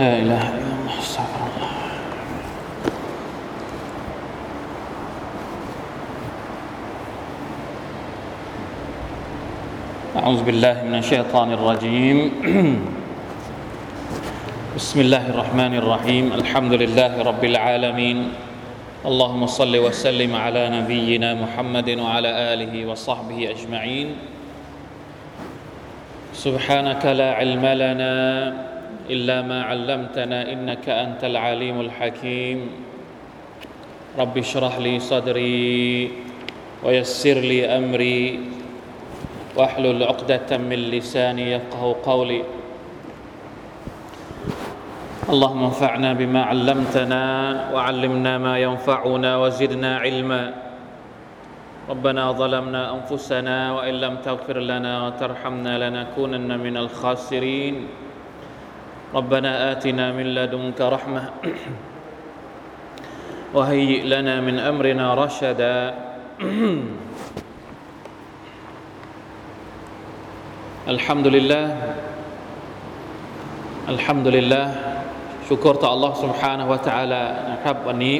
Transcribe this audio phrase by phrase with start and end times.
[0.00, 1.72] لا إله إلا الله استغفر الله.
[10.16, 12.18] أعوذ بالله من الشيطان الرجيم.
[14.80, 16.32] بسم الله الرحمن الرحيم.
[16.32, 18.18] الحمد لله رب العالمين.
[19.04, 24.08] اللهم صل وسلم على نبينا محمد وعلى آله وصحبه أجمعين.
[26.32, 28.16] سبحانك لا علم لنا
[29.10, 32.58] إلا ما علمتنا إنك أنت العليم الحكيم.
[34.18, 36.10] رب اشرح لي صدري
[36.86, 38.40] ويسر لي أمري
[39.56, 42.42] واحلل عقدة من لساني يفقه قولي.
[45.30, 47.22] اللهم انفعنا بما علمتنا
[47.74, 50.42] وعلمنا ما ينفعنا وزدنا علما.
[51.90, 57.76] ربنا ظلمنا أنفسنا وإن لم تغفر لنا وترحمنا لنكونن من الخاسرين.
[59.15, 61.23] ربنا اتنا من لدنك رحمه
[63.55, 65.77] وهيئ لنا من امرنا رشدا
[70.93, 71.65] الحمد لله
[73.93, 74.65] الحمد لله
[75.47, 78.15] ชุกรต่อ Allah سبحانه และ تعالى นะครับวันนี้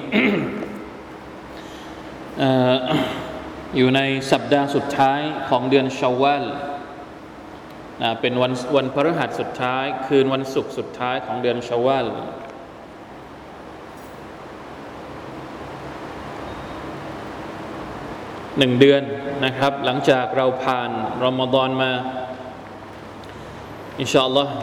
[3.77, 6.43] อยู่ในสัปดาห์สุดท้ายของเดือนชาววัล
[8.02, 12.06] นะเป็นวันวันพฤหัสสุดท้าย คืนวันศุกร์สุดท้ายของเดือนชาววัล
[18.58, 19.02] หนึ่งเดือน
[19.44, 20.90] นะครับ หลังจากเราผ่าน
[21.24, 21.90] รอมฎอนมา
[24.00, 24.54] อินชาอัลลอฮ์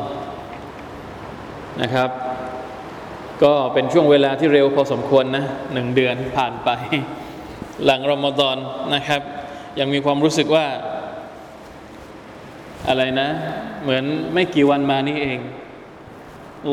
[1.82, 2.10] นะครับ
[3.44, 6.70] ก็เป็นช่วงเวลาที่เร็วพอสมควรนะหนึ่งเดือนผ่านไป
[7.86, 8.58] หลังรอมฎอน
[8.96, 9.22] นะครับ
[9.80, 10.66] ยังมีความรู้สึกว่า
[12.86, 13.30] อะไรนะ
[13.84, 15.40] เหมือนไม่กี่วันมานี้เอง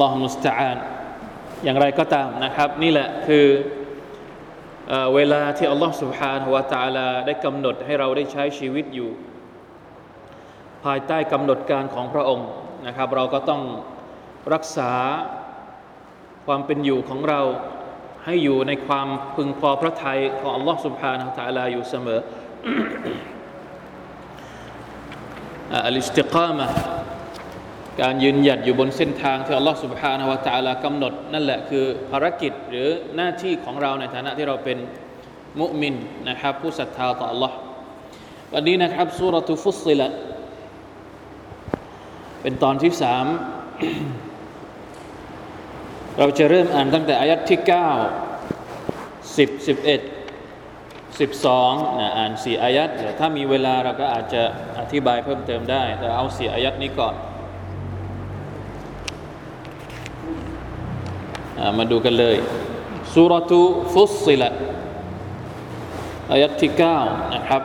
[0.00, 0.78] ลอฮมุสตาอาน
[1.64, 3.46] อย่างไรก็ตามนะครับ นี่แหละคือ
[4.88, 9.10] เอเวลาที่อัลลอฮ์สุบฮานวะตาลาได้กำหนดให้เราได้ใช้ชีวิตอยู่
[10.84, 12.48] ภายใต้กำหนดการของพระองค์
[12.86, 13.62] นะครับ เราก็ต้อง
[14.54, 14.92] รักษา
[16.46, 17.40] ความเป็นอยู่ของเรา
[18.24, 22.20] ให้อยู่ในความพึงพอพระทัยของอัลลอฮ์สุบฮานะตะลาอยู่เสมอ
[25.85, 26.67] อัลอิสติกามะ
[28.01, 34.77] การยืนหยัดอยู่บนเส้นทางที่อัลลอฮ์ سبحانه และ تعالى กำหนด นั่นแหละคือภารกิจหรือหน้าที่ของเราในฐานะที่เราเป็น
[35.59, 35.95] มุมิน
[36.29, 37.51] นะครับ ผู้ศรัทธาต่อ Allah
[38.53, 40.09] วันนี้นะครับสุรทุฟุสซิละ
[42.41, 43.25] เป็นตอนที่สาม
[46.19, 47.69] เราจะเริ่มอ่านตั้งแต่อายัดที่9
[49.37, 50.12] 10 11
[51.18, 54.42] 12นะอ่านสี่อายัดเดี๋ยวถ้ามีเวลาเราก็อาจจะ
[54.80, 57.14] อธิบายเพิ่มเติมได้ แต่เอาสี่อายัดนี้ก่อน
[61.58, 62.36] อมาดูกันเลย
[63.12, 64.50] สุรทุฟุสซิละ
[66.32, 66.70] อายัดที่
[67.02, 67.62] 9นะครับ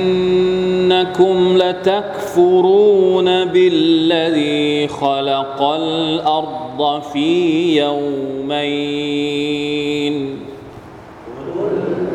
[1.58, 9.91] لتكفرون بالذي خلق الأرض في يومين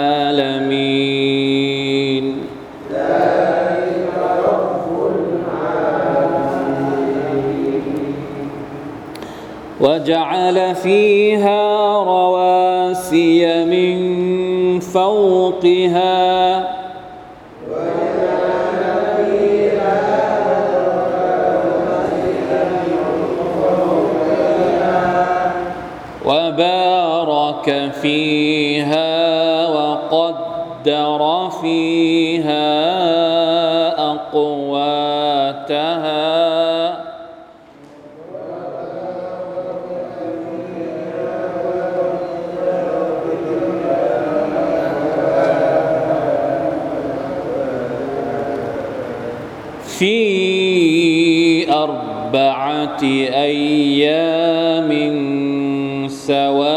[9.81, 11.63] وجعل فيها
[12.03, 16.63] رواسي من فوقها.
[26.25, 26.92] وبارك
[28.01, 32.63] فيها وقدر فيها
[34.11, 35.43] أقواتها.
[49.99, 54.91] في أربعة أيام
[56.09, 56.72] سواء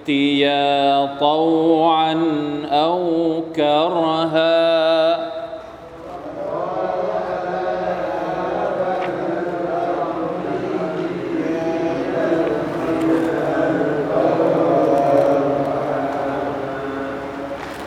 [0.00, 2.16] ائتيا طوعا
[2.70, 5.30] أو كرها.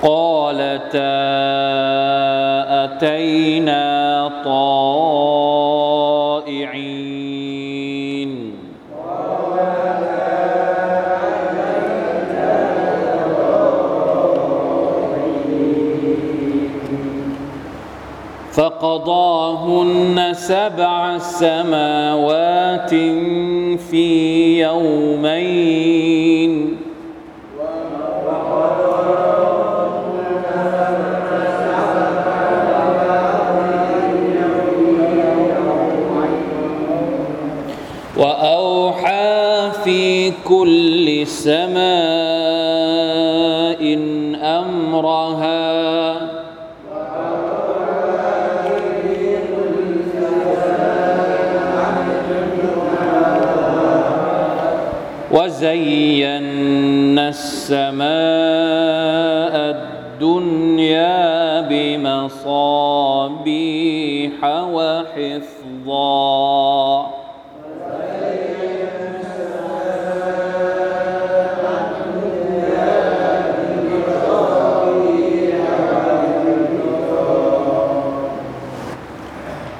[0.03, 1.13] قالتا
[2.83, 3.42] أتينا
[18.79, 22.89] فقضاهن سبع سماوات
[23.89, 26.13] في يومين.
[38.17, 42.02] وأوحى في كل سماء
[55.63, 58.03] وزينا السماء
[60.19, 63.13] الدنيا بمصابيح
[64.75, 66.03] وحفظا.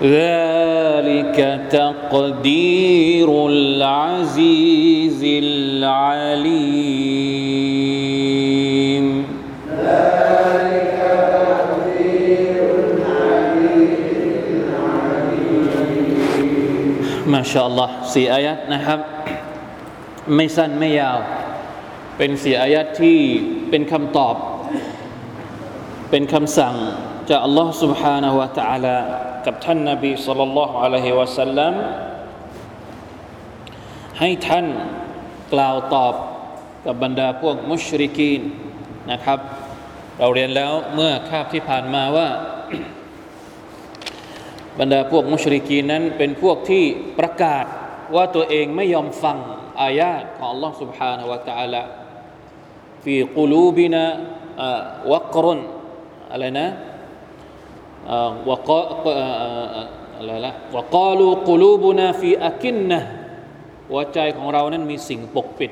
[0.03, 1.37] ذلك
[1.71, 4.82] تقدير العزيز.
[5.82, 7.38] العليم
[17.34, 19.00] ما شاء الله สี่อายัดนะครับ
[20.34, 21.18] ไม่สั้นไม่ยาว
[22.16, 23.18] เป็นสี่อายัดที่
[23.70, 24.34] เป็นคำตอบ
[26.10, 26.74] เป็นคำสั่ง
[27.28, 28.96] จากอัลลอฮ์ سبحانه และ تعالى
[29.46, 31.74] กับท่านนาบีสุลต่านละฮ์อะลัยฮิวะสัลลัม
[34.18, 34.66] ให้ท่าน
[35.52, 36.14] กล่าวตอบ
[36.86, 38.40] กับบรรดาพวกมุชริกีน
[39.10, 39.38] นะครับ
[40.18, 42.28] เราเรียนแล้วเมื่อคาบที่ผ่านมาว่า
[44.78, 46.84] บรรดาพวกมุชริกีนนั้นเป็นพวกที่
[47.18, 47.64] ประกาศ
[48.14, 49.36] ว่าตัวเองไม่ยอมฟัง
[49.80, 51.82] อายาตของ Allah سبحانه และ تعالى
[53.02, 54.04] ฟีกูลูบินะ
[55.12, 55.60] วักรุน
[56.32, 56.68] อะไรนะ
[58.48, 58.80] وقا
[60.16, 63.00] อะไรละ وقالوا قلوبنا في أكنة
[63.89, 65.71] หัวใจของเรานั้นมีสิ่งปกปิด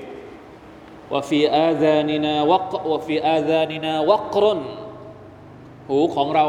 [1.11, 4.61] ว่าฟีอาซานินาวักว่าฟีอาซานินาวักรน
[5.89, 6.45] หูของเรา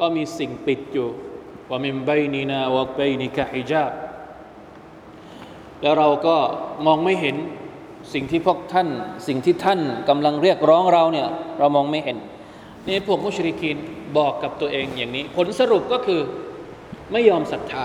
[0.00, 1.08] ก็มีสิ่งปิดอยู่
[1.70, 3.92] ว่ามิมไบนีนาวักไบนิกะฮิจาบ
[5.82, 6.36] แล้วเราก็
[6.86, 7.36] มองไม่เห็น
[8.12, 8.88] สิ่งที่พวกท่าน
[9.26, 12.18] สิ่งที่ท่านกำลังเรียกร้องเราเนี่ยเรามองไม่เห็น
[12.86, 13.76] นี่พวกมุชริกิน
[14.18, 16.20] บอกกับตัวเองอย่างนี้ ผลสรุปก็คือ
[17.12, 17.84] ไม่ยอมศรัทธา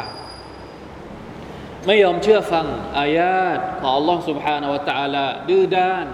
[1.87, 2.67] ไม่ยอมเชื่อฟัง
[2.99, 6.07] อายาตของ Allah سبحانه และ تعالى ดื้อด้าน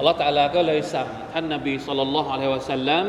[0.00, 3.06] Allah تعالى ก็เลยสั่งท่านนบีสุลต่านละฮ์อะลัยฮิวะสัลลัม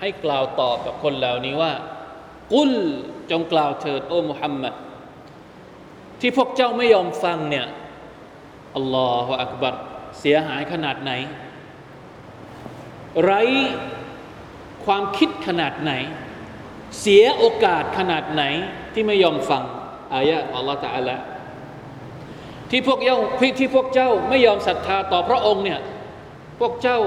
[0.00, 1.72] ให้กล่าวตอบกับคนเหล่านี้ว่า
[2.52, 2.72] กุล
[3.30, 4.74] จงกล่าวเถิดโอ้มุฮัมมัด
[6.20, 7.66] ที่พวกเจ้าไม่ยอมฟังเนี่ย
[8.76, 9.74] อัลลอฮฺอักบัร
[10.20, 11.12] เสียหายขนาดไหน
[13.24, 13.42] ไร้
[14.84, 15.92] ความคิดขนาดไหน
[17.00, 18.42] เสียโอกาสขนาดไหน
[18.92, 19.64] ที่ไม่ยอมฟัง
[20.15, 21.15] อายะอัลลอฮฺตะอาละ
[22.71, 23.17] ที่พวกเจ้า
[23.59, 25.79] ที่พวกเจ้าไม่ยอมศรัทธาต่อพระองค์เนี่ย
[26.59, 26.99] พวกเจ้า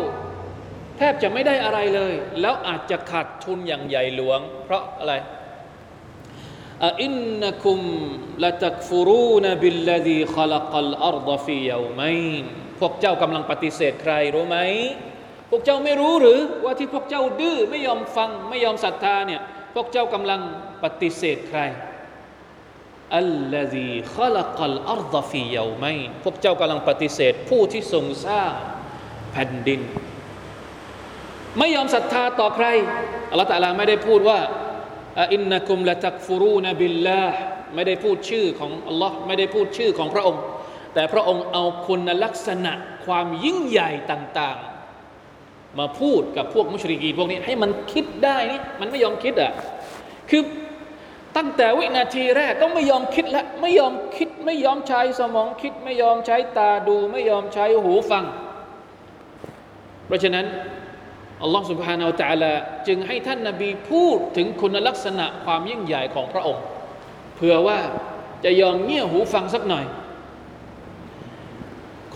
[0.98, 5.14] แทบจะไม่ได้อะไรเลย แล้วอาจจะขาดทุนอย่างใหญ่หลวง เพราะอะไร
[7.02, 7.12] อิน
[7.42, 7.78] นักุม
[8.44, 12.44] ละตักฟูรูนบิลลดีขลักัลอัรดฟียามัยน
[12.80, 14.58] พวกเจ้ากำลังปฏิเสธใครรู้ไหม
[15.50, 19.40] พวกเจ้าไม่รู้หรือว่าที่พวกเจ้าดื้อไม่ยอมฟังไม่ยอมศรัทธาเนี่ย
[19.74, 20.40] พวกเจ้ากำลัง
[20.84, 21.60] ปฏิเสธใคร
[23.16, 23.86] อัลลฮี
[24.16, 25.84] ขลักัลอัรดฟียาไม
[26.24, 28.52] พวกเจ้ากำลังปฏิเสธ ผู้ที่ทรงสร้าง
[29.32, 29.80] แผ่นดิน
[31.58, 32.66] ไม่ยอมศรัทธาต่อใคร
[33.30, 34.38] อัลลอฮฺตาลาไม่ได้พูดว่า
[35.34, 37.38] อินนักุมละตักฟูรูนบิลลาห์
[37.74, 40.42] ไม่ได้พูดชื่อของอัลลอฮ์ไม่ได้พูดชื่อของพระองค์
[40.94, 42.72] แต่พระองค์เอาคุณลักษณะ
[43.06, 49.52] ความยิ่งใหญ่ต่างๆ มาพูดกับพวกมุชริกีพวกนี้ให้มันคิดได้นี่มันไม่ยอมคิดอะ
[50.30, 50.42] คือ
[51.37, 58.23] ตั้งแต่วินาทีแรกก็ไม่ยอมคิดละไม่ยอมคิดไม่ยอมใช้สมองคิด ไม่ยอมใช้ตาดู ไม่ยอมใช้หูฟัง
[60.05, 60.45] เพราะฉะนั้น
[61.41, 62.53] อัลลอฮ์ سبحانه และ تعالى
[62.87, 66.63] จึงให้ท่านนาบีพูดถึงคุณลักษณะความยิ่งใหญ่ของพระองค์
[67.35, 67.79] เผื่อว่า
[68.43, 69.85] จะยอมเงี่ยหูฟังสักหน่อย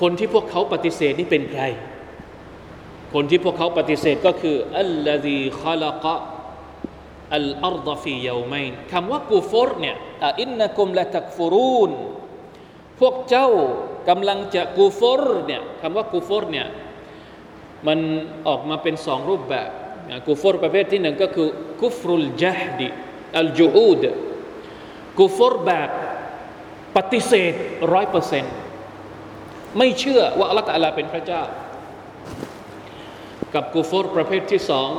[0.01, 1.63] คนที่พวกเขาปฏิเสธนี่เป็นใคร
[3.13, 6.05] คนที่พวกเขาปฏิเสธก็คืออัลลอฮีขลัก
[7.36, 9.96] อัลอัรดฟียาไมนคำว่า كفر เนี่ย
[10.40, 11.90] إنكم لتكفرون
[13.00, 13.48] พวกเจ้า
[14.08, 16.66] กำลังจะ كفر เนี่ยคำว่า كفر เนี่ย
[17.86, 17.98] มัน
[18.48, 19.68] ออกมาเป็นสองรูปแบบ
[20.26, 21.48] كفر ประเภทที่หนึ่งก็คือ
[21.82, 24.04] كفر الجحد الجحود
[25.18, 25.90] كفر แบบ
[26.96, 27.54] ปฏิเสธ
[27.92, 28.54] ร้อยเปอร์เซนต์
[29.78, 31.42] ไม่เชื่อว่าอัลลอฮฺตะลาเป็นพระเจ้า
[33.54, 34.90] กับกูฟรประเภทที่สอง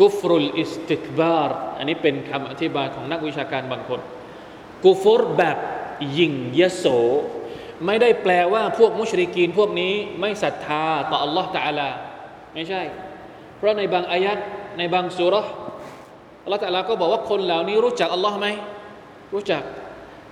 [0.00, 4.00] كفر الاستكبار อันนี้เป็นคำอธิบายของนักวิชาการบางคน
[4.84, 5.58] กูฟรแบบ
[6.18, 6.84] ยิงยโส
[7.86, 11.88] ไม่ได้แปลว่าพวก مشركين พวกนี้ไม่ศรัทธาต่ออัลลอฮฺ تعالى
[12.54, 12.82] ไม่ใช่
[13.56, 14.38] เพราะในบางอายะฮ์
[14.78, 15.46] ในบางสูเราะฮ์
[16.44, 18.46] อัลลอฮฺ تعالى ก็บอกว่าคนเหล่านี้รู้จักอัลลอฮ์ไหม
[19.34, 19.62] รู้จัก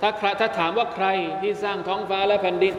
[0.01, 1.07] ถ้าถ้าถามว่าใคร
[1.41, 2.73] ที่สร้างท้องฟ้าและแผ่นดิน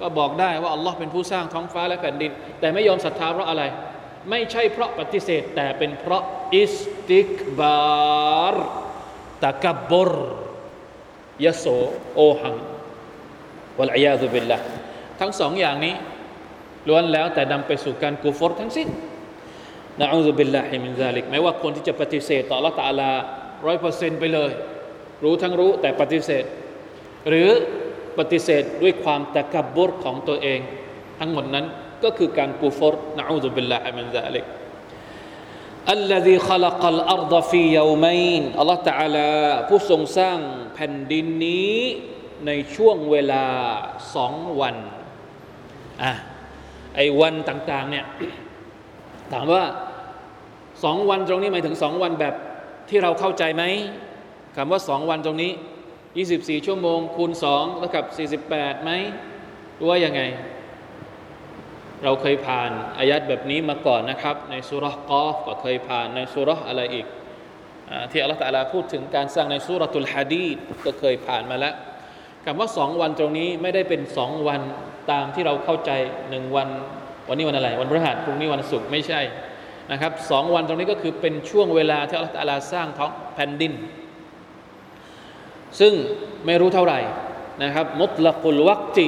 [0.00, 2.30] ก็บอกได้ว่าอัลลอฮ์เป็นผู้สร้างท้องฟ้าและแผ่นดิน
[2.60, 3.62] แต่ไม่ยอมศรัทธาเพราะอะไร
[4.28, 6.22] ไม่ใช่เพราะปฏิเสธ แต่เป็นเพราะ
[6.54, 10.12] استكبار تكبر
[11.44, 11.66] ยโส
[12.14, 12.56] โอหัง
[13.78, 14.58] والعياذ بالله
[15.20, 15.94] ทั้งสองอย่างนี้
[16.88, 18.88] ล้วนแล้วแต่นำไปสู่การ كفر ทั้งสิ้น
[20.00, 23.10] نعوذ بالله من ذلك ไม่ว่าคนที่จะปฏิเสธต่ออัลลอฮฺ تعالى
[23.66, 24.50] ร้อยเปอร์เซ็นต์ไปเลย
[25.24, 26.44] รู้ทั้งรู้แต่ปฏิเสธ
[27.28, 27.50] หรือ
[28.18, 30.60] ปฏิเสธด้วยความตะกบบรของตัวเอง
[31.18, 31.66] ทั้งหมดนั้น
[32.03, 34.45] ก็คือการกูฟรนะอูซุบิลลาฮิมินซาลิก
[35.97, 39.29] الذي خلق الأرض في يومين อัลลอฮฺ تعالى
[39.69, 40.39] ผู้ทรงสร้าง
[40.73, 41.75] แผ่นดินนี้
[42.45, 43.45] ในช่วงเวลา
[44.15, 44.75] สองวัน
[46.03, 46.11] อ่ะ
[46.95, 48.05] ไอ้วันต่างๆเนี่ย
[49.33, 49.65] ถามว่า
[50.83, 52.35] สองวันตรงนี้หมายถึงสองวันแบบ
[52.89, 53.63] ที่เราเข้าใจไหม
[54.55, 55.51] คำว่าสองวันตรงนี้
[56.09, 58.05] 24 ชั่วโมง คูณ2เท่ากับ
[58.47, 58.91] 48ไหม
[59.75, 60.21] หรือว่ายังไง
[62.04, 67.06] เราเคยผ่านอายัดแบบนี้มาก่อนนะครับ ในสุรกอฟก็เคยผ่านในสุรอะไรอีก
[67.90, 71.74] อที่อัลลอฮฺตะลาพูดถึงการสร้างในสุรตุลฮะดีดก็เคยผ่านมาแล้ว
[72.44, 74.60] คำว่าสองวันตรงนี้ไม่ได้เป็นสองวัน
[75.10, 75.90] ตามที่เราเข้าใจ
[76.30, 76.68] หนึ่งวัน
[77.28, 79.20] วันนี้วันอะไร วันพฤหัสพรุ่งนี้วันศุกร์ไม่ใช่
[79.92, 83.72] นะครับสองวันตรงนี้ก็คือเป็นช่วงเวลาที่อัลลอฮฺตะลาสร้างท้องแผ่นดิน
[85.80, 85.92] ซึ่ง
[86.46, 87.00] ไม่รู้เท่าไหร่
[87.62, 89.06] นะครับมุตละกุลวักติ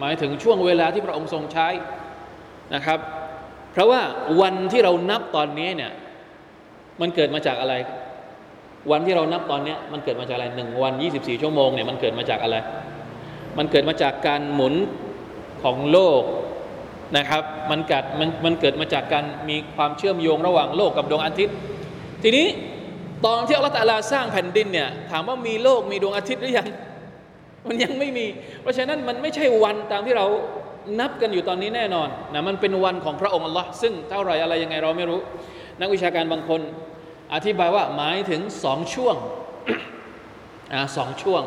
[0.00, 1.68] หมายถึงช่วงเวลาที่พระองค์ทรงใช้
[2.74, 2.98] นะครับ
[3.72, 4.00] เพราะว่า
[4.40, 5.92] วันที่เรานับตอนนี้เนี่ย
[7.00, 7.74] มันเกิดมาจากอะไร
[8.90, 12.56] วันที่เรานับตอนนี้มันเกิดมาจากอะไรหนึ่งวัน 24 ชั่วโมงเนี่ยมันเกิดมาจากอะไร
[13.58, 14.74] มันเกิดมาจากการหมุน
[15.62, 16.22] ของโลก
[17.16, 21.54] นะครับมันเกิดมันมันเกิดมาจากการมีความเชื่อมโยงระหว่างโลกกับดวงอาทิตย์
[22.22, 22.46] ทีนี้
[23.26, 26.68] ตอนที่อัลลอฮฺตะลาสร้างแผ่นดินเนี่ยถามว่ามีโลกมีดวงอาทิตย์หรือยัง
[27.68, 28.26] มันยังไม่มี
[28.62, 30.26] เพราะฉะนั้นมันไม่ใช่วันตามที่เรา
[30.99, 35.19] นับกันอยู่ตอนนี้แน่นอนนะมันเป็นวันของพระองค์อัลลอฮ์ซึ่งเท่าไรอะไรยังไงเราไม่รู้
[35.81, 36.61] นักวิชาการบางคน
[37.33, 39.15] อธิบายว่าหมายถึงสองช่วง
[40.73, 41.43] อ่าสองช่วง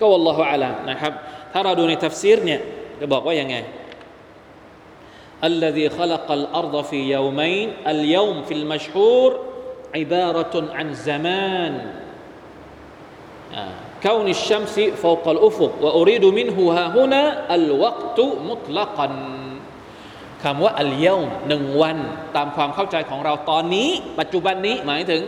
[0.00, 1.12] ก็วัลลอฮฺอาลัมนะครับ
[1.52, 2.60] ถ้าเราดูในทัฟซีรเนี่ย
[3.00, 3.56] จะบอกว่ายังไง
[5.50, 9.30] الذي خلق الأرض في يومين اليوم في المشهور
[9.94, 11.72] عبارة عن زمان
[14.04, 17.22] كون الشمس فوق الأفق وأريد منه ها هنا
[17.56, 18.18] الوقت
[18.50, 19.08] مطلقا
[20.44, 21.96] คำว่าอัลเยวหนึ่งวัน
[22.36, 23.88] ตามความเข้าใจของเราตอนนี้
[24.18, 25.22] ปัจจุบันนี้หมายถึง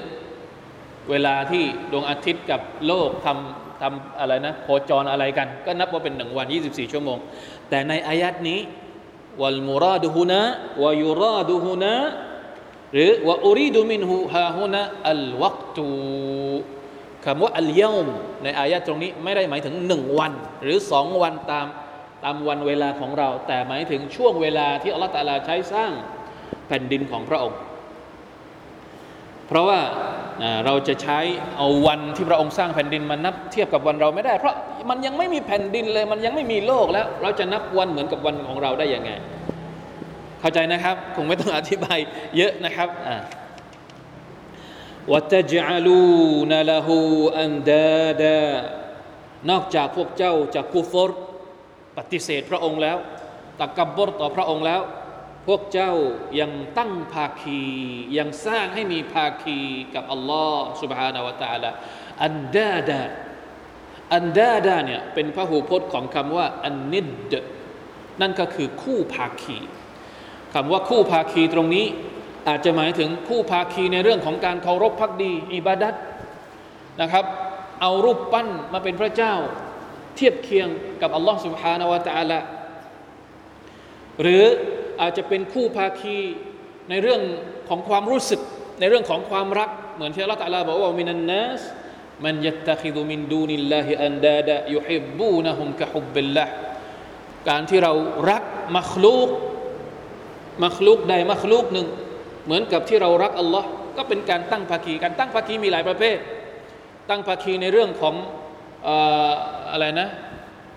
[1.10, 7.18] เวลาที่ดวงอาทิตย์กับโลกทำทำอะไรนะโคจรอะไรกัน ก็นับว่าเป็นหนึ่งวัน 24 ชั่วโมง
[7.70, 8.60] แต่ในอายัดนี้
[9.40, 10.40] วัลมุราดุฮุนะ
[10.82, 11.94] วายุราดุฮุนะ
[12.94, 15.88] หรือว่าอุริดุมินหูฮาฮุนะอัลวักตู
[17.25, 18.07] คำว่าอัลยอม
[18.43, 21.67] ในอายะตรงนี้ไม่ได้หมายถึงหนึ่งวัน หรือสองวันตาม
[22.23, 25.91] ตามวันเวลาของเรา แต่หมายถึงช่วงเวลาที่อัลลอฮฺตาลาใช้สร้าง
[26.67, 27.59] แผ่นดินของพระองค์
[29.47, 29.79] เพราะว่า
[30.65, 31.19] เราจะใช้
[31.57, 34.55] เอาวันที่พระองค์สร้างแผ่นดินมานับเทียบกับวันเราไม่ได้ เพราะ
[34.89, 39.11] มันยังไม่มีแผ่นดินเลย มันยังไม่มีโลกแล้ว เราจะนับวันเหมือนกับวันของเราได้ยังไง
[40.41, 41.99] เข้าใจนะครับ คงไม่ต้องอธิบาย
[42.37, 43.15] เยอะนะครับอ่า
[45.12, 46.88] وتجعلون له
[47.44, 48.44] أندادا
[49.50, 51.10] นอกจากพวกเจ้าจะกุฟร
[51.96, 52.96] ปฏิเสธพระองค์แล้ว
[53.58, 54.80] ตะกับบรต่อพระองค์แล้ว
[55.46, 55.92] พวกเจ้า
[56.40, 57.62] ยังตั้งภาคี
[58.18, 59.58] ยังสร้างให้มีภาคี
[59.94, 61.70] กับอัลลอฮ์ سبحانه และ تعالى
[62.24, 63.00] อันดาดา
[64.14, 67.00] อันดาดาเนี่ยเป็นพระหูพจน์ของคำว่าอันนิ
[67.30, 67.34] ด
[68.20, 69.58] นั่นก็คือคู่ภาคี
[70.54, 71.86] คำว่าคู่ภาคีตรงนี้
[72.48, 75.94] อาจจะหมายถึงคู่ภาคีในเรื่องของการเคารพพักดี อิบาดัต
[77.00, 77.24] นะครับ
[77.82, 79.34] เอารูปปั้นมาเป็นพระเจ้า
[80.16, 80.68] เทียบเคียง
[81.02, 82.38] กับอัลลอฮ์ سبحانه และ تعالى
[84.22, 84.44] หรือ
[85.00, 86.18] อาจจะเป็นคู่ภาคี
[86.90, 87.20] ในเรื่อง
[87.68, 88.40] ของความรู้สึก
[88.80, 91.62] ในเรื่องของความรัก เหมือนที่อัลลอฮ์ตะลาบอกว่ามินันนัส
[92.24, 96.46] มันยัตตะคิดุมินดูนิลลาฮิอันดาดะยุฮิบบูนะฮุมกะฮุบบิลละ
[97.48, 97.92] การที่เรา
[98.30, 98.44] รัก
[98.76, 99.28] มัคลูก
[100.64, 101.86] มัคลูกใดมัคลูกหนึ่ง
[102.45, 103.67] เหมือนกับที่เรารักอัลลอฮ์
[103.97, 106.17] ก็เป็นการตั้งภาคีการตั้งภาคีมีหลายประเภท
[107.09, 108.15] ตั้งภาคีในเรื่องของ
[109.71, 110.09] อะไรนะ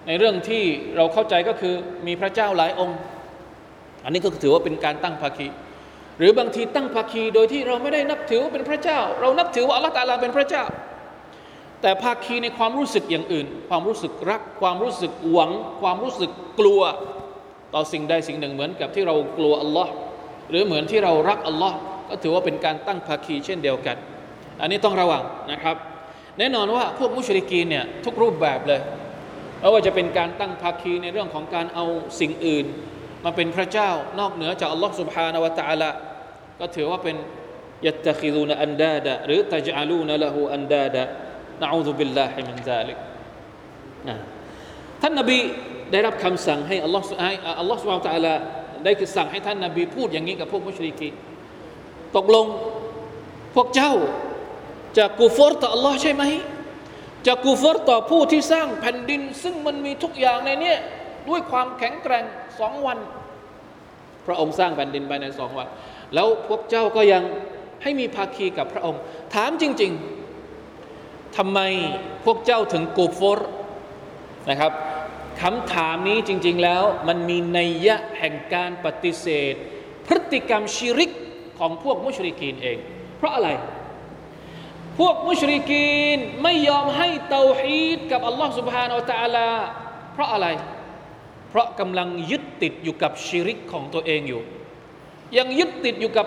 [0.06, 0.62] ในเรื่องที่
[0.96, 1.74] เราเข้าใจก็คือ
[2.06, 2.98] มีพระเจ้าหลายองค์
[4.04, 5.48] อันนี้ก็ถือว่าเป็นการตั้งภาคี
[6.18, 10.64] หรือบางทีตั้งภาคีโดยที่เราไม่ได้นับถือว่าเป็นพระเจ้า เรานับถือว่าอัลลอฮฺตาลาเป็นพระเจ้า
[11.82, 16.30] แต่ภาคีในความรู้สึกอย่างอื่น ความรู้สึกรัก ความรู้สึกหวัง ความรู้สึก
[16.60, 16.82] กลัว
[17.74, 19.90] ต่อสิ่งใดสิ่งหนึ่งเหมือนกับที่เรากลัวอัลลอฮ์
[20.50, 23.96] หรือเหมือนที่เรารักอัลลอฮ์ก็ถือว่าเป็นการตั้งภาคีเช่นเดียวกัน
[24.60, 25.22] อันนี้ต้องระวัง
[25.52, 25.76] นะครับ
[26.38, 28.80] แน่นอนว่าพวกมุชริกีเนี่ยทุกรูปแบบเลย
[29.60, 31.84] ไม่ว่าจะเป็นการตั้งภาคีในเรื่องของการเอา
[32.20, 32.66] สิ่งอื่น
[33.24, 35.90] มาเป็นพระเจ้านอกเหนือจากอัลลอฮ์สุบฮานาวะตะอัละ
[36.60, 37.16] ก็ถือว่าเป็น
[37.86, 41.02] ยัตตะคิดูนอันดาดะหรือตัจอาลูนละหูอันดาดะ
[41.62, 42.98] นะอูซุบิลลาฮิมินซาลิก
[45.02, 45.38] ท่านนบี
[45.92, 48.34] ได้รับคำสั่งให้อัลลอฮ์ให้อัลลอฮ์สุบฮานาวะตะอัลา
[48.84, 51.08] ได้คือสั่งให้ท่านนาบีพูดอย่างนี้กับพวกมุชริกี
[52.16, 52.46] ตกลง
[53.54, 53.92] พวกเจ้า
[54.96, 56.24] จะกูฟอร์ต่อ Allah ใช่ไหม
[57.26, 60.74] จะกูฟอร์ต่อผู้ที่สร้างแผ่นดิน ซึ่งมันมีทุกอย่างในนี้
[61.28, 62.24] ด้วยความแข็งแกร่ง
[62.58, 62.98] สองวัน
[64.26, 65.68] พระองค์สร้างแผ่นดินภายในสองวัน
[66.14, 67.22] แล้วพวกเจ้าก็ยัง
[67.82, 69.00] ให้มีภาคีกับพระองค์
[69.34, 69.92] ถามจริง
[70.64, 71.60] ๆทำไม
[72.24, 73.50] พวกเจ้าถึงกูฟอร์
[74.50, 74.72] นะครับ
[75.42, 79.54] คำถามนี้จริง ๆ แล้วมันมีนัยยะแห่งการปฏิเสธ
[80.06, 81.10] พฤติกรรมชิริก
[81.58, 82.78] ของพวกมุชริกีนเอง
[83.18, 83.48] เพราะอะไร
[84.98, 89.48] พวกมุชริกีนไม่ยอมให้เตาฮีดกับอัลลอฮ์สุบฮานาอัลตะลา
[90.12, 90.46] เพราะอะไร
[91.50, 94.42] เพราะกำลังยึดติดอยู่กับชิริกของตัวเองอยู่
[95.38, 96.26] ยังยึดติดอยู่กับ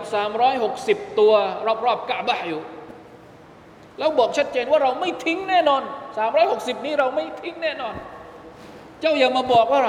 [0.60, 1.34] 360 ตัว
[1.86, 2.62] รอบๆกะบะอยู่
[4.00, 5.84] แล้วบอกชัดเจนว่าเราไม่ทิ้งแน่นอน
[6.34, 7.96] 360 นี้เราไม่ทิ้งแน่นอน
[9.02, 9.84] เจ้าอย่ามาบอกว่า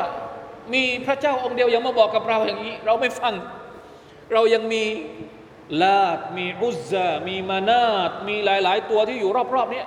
[0.75, 3.35] มีพระเจ้าองค์เดียวอย่ามาบอกกับเราอย่างนี้ เราไม่ฟัง
[4.33, 4.85] เรายังมี
[5.83, 9.83] ลาดมีอุซามีมานาตมีหลาย ๆ ตัวที่อยู่รอบๆนี้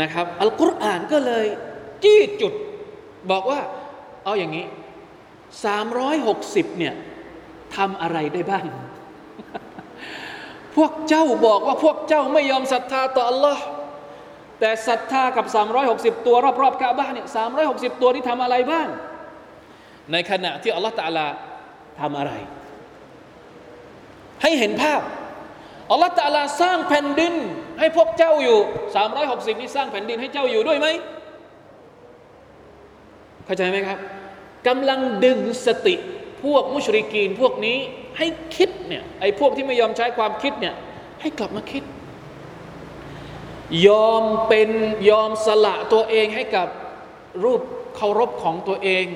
[0.00, 1.46] นะครับ อัลกุรอานก็เลย
[2.04, 2.52] จี้จุด
[3.30, 3.60] บอกว่า
[4.24, 4.66] เอาอย่างนี้
[5.92, 6.94] 360 เนี่ย
[7.76, 8.64] ทำอะไรได้บ้าง
[10.76, 13.58] พวกเจ้าบอกว่าพวกเจ้าไม่ยอมศรัทธาต่อ Allah
[14.64, 15.46] แต่ศรัทธากับ
[15.86, 17.28] 360 ตัวรอบๆกาบ้านเนี่ย
[17.64, 18.88] 360 ตัวที่ทำอะไรบ้าง
[20.12, 21.26] ในขณะที่อัลลอฮฺตาลา
[22.00, 22.32] ทำอะไร
[24.42, 25.00] ให้เห็นภาพ
[25.90, 27.34] อัลลอฮฺตาลาสร้างแผ่นดิน
[27.80, 28.58] ให้พวกเจ้าอยู่
[29.10, 30.86] 360 นี้สร้างแผ่นดินให้เจ้าอยู่ด้วยไหม
[33.44, 33.98] เข้าใจไหมครับ
[34.68, 35.94] กำลังดึงสติ
[36.44, 37.78] พวกมุชริกีนพวกนี้
[38.18, 40.74] ให้คิดเนี่ยไอ้พวกที่ไม่ยอมใช้ความคิดเนี่ย
[41.20, 41.84] ให้กลับมาคิด
[43.88, 44.68] ยอมเป็น
[45.10, 46.68] ยอมสละตัวเองให้กับ
[47.44, 47.60] รูป
[47.96, 49.06] เคารพของตัวเอง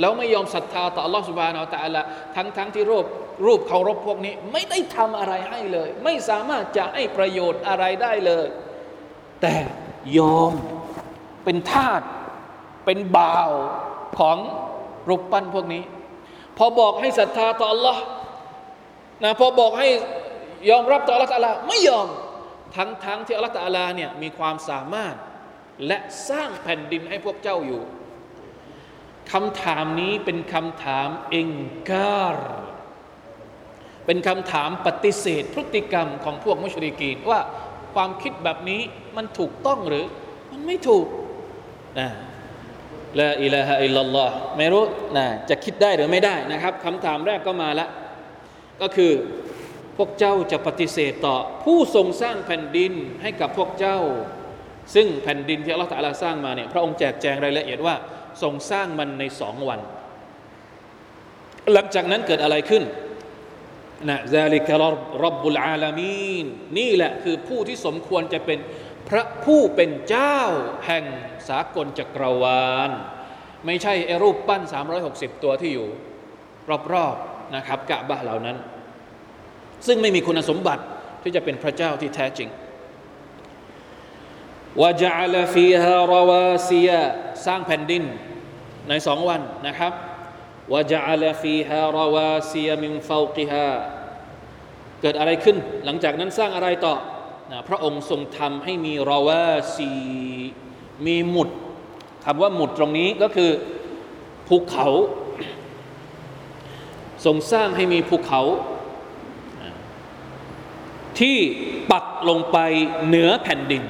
[0.00, 2.02] แล้วไม่ยอมศรัทธาต่อ Allah Subhanahu Wa
[2.36, 3.04] ทั้งทั้งที่รูป
[3.46, 8.46] รูปเคารพพวกนี้ ไม่ได้ทำอะไรให้เลย ไม่สามารถจะให้ประโยชน์อะไรได้เลย
[9.42, 9.54] แต่
[10.18, 10.52] ยอม
[11.44, 12.00] เป็นทาส
[12.84, 13.50] เป็นบ่าว
[14.18, 14.38] ของ
[15.08, 15.82] รูปปั้นพวกนี้
[16.58, 17.98] พอบอกให้ศรัทธาต่อ Allah
[19.24, 19.88] นะพอบอกให้
[20.70, 22.08] ยอมรับต่อ Allah ไม่ยอม
[22.76, 25.14] ทั้งๆทที่อัลลอฮฺตาลาเนี่ยมีความสามารถ
[25.86, 25.98] และ
[26.30, 27.82] สร้างแผ่นดินให้พวกเจ้าอยู่
[29.32, 31.50] คำถามนี้เป็นคำถามเอง
[31.90, 32.36] การ
[34.06, 37.40] เป็นคำถามปฏิเสธพฤติกรรมของพวกมุชริกีนว่า
[37.94, 38.80] ความคิดแบบนี้
[39.16, 40.04] มันถูกต้องหรือ
[40.52, 41.06] มันไม่ถูก
[41.98, 42.08] นะ
[43.20, 44.84] ละอิลาฮะอิลลัลลอฮไม่รู้
[45.16, 47.88] นะจะคิดได้หรือไม่ได้นะครับคำถามแรกก็มาล้ว
[48.80, 49.12] ก็คือ
[49.96, 53.98] พวกเจ้าจะปฏิเสธต่อผู้ทรงสร้างแผ่นดินให้กับพวกเจ้า
[54.94, 57.94] ซึ่งแผ่นดินที่อัลลอฮฺตะลาสร้างมาเนี่ยพระองค์แจกแจงรายละเอียดว่า
[58.42, 59.80] ทรงสร้างมันในสองวัน
[61.72, 62.82] หลังจากนั้นเกิดอะไรขึ้น
[64.08, 64.70] นะซาลิก
[65.24, 66.46] รับบุลอาลามีน
[66.78, 68.58] นี่แหละคือผู้ที่สมควรจะเป็น
[69.08, 70.38] พระผู้เป็นเจ้า
[70.86, 71.04] แห่ง
[71.48, 72.90] สากลจักรวาล
[73.66, 74.62] ไม่ใช่ไอรูปปั้น
[75.02, 75.88] 360 ตัวที่อยู่
[76.92, 78.56] รอบๆนะครับกะบะเหล่านั้น
[79.86, 80.82] ซึ่งไม่มีคุณสมบัติ
[81.22, 82.48] ที่จะเป็นพระเจ้าที่แท้จริง
[84.82, 86.90] วะจัลฟีฮาราวาซีย
[87.46, 88.02] สร้างแผ่นดิน
[88.88, 89.92] ในสองวันนะครับ
[90.72, 93.68] วะจัลฟีฮาราวาซียมินฟาวกิฮา
[95.00, 96.94] เกิดอะไรขึ้น หลังจากนั้นสร้างอะไรต่อ
[97.50, 99.90] นะพระองค์ทรงทำให้มีราวาซี
[101.06, 101.48] มีหมุด
[102.24, 103.50] คำว่าหมุดตรงนี้ก็คือ
[104.48, 104.88] ภูเขา
[107.24, 108.42] ทรงสร้างให้มีภูเขา
[111.20, 111.38] ที่
[111.92, 112.58] ปักลงไป
[113.06, 113.82] เหนือแผ่นดิน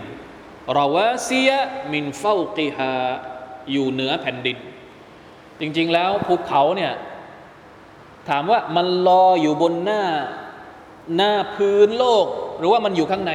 [0.76, 1.50] ราวาซีย
[1.92, 2.94] มินเฝ้ากีฮา
[3.72, 4.56] อยู่เหนือแผ่นดิน
[5.60, 6.92] จริง ๆ แล้วภูเขาเนี่ย
[8.28, 10.02] ถามว่ามันลอยอยู่บนหน้า
[11.16, 12.26] หน้าพื้นโลก
[12.58, 13.32] หรือว่ามันอยู่ข้างใน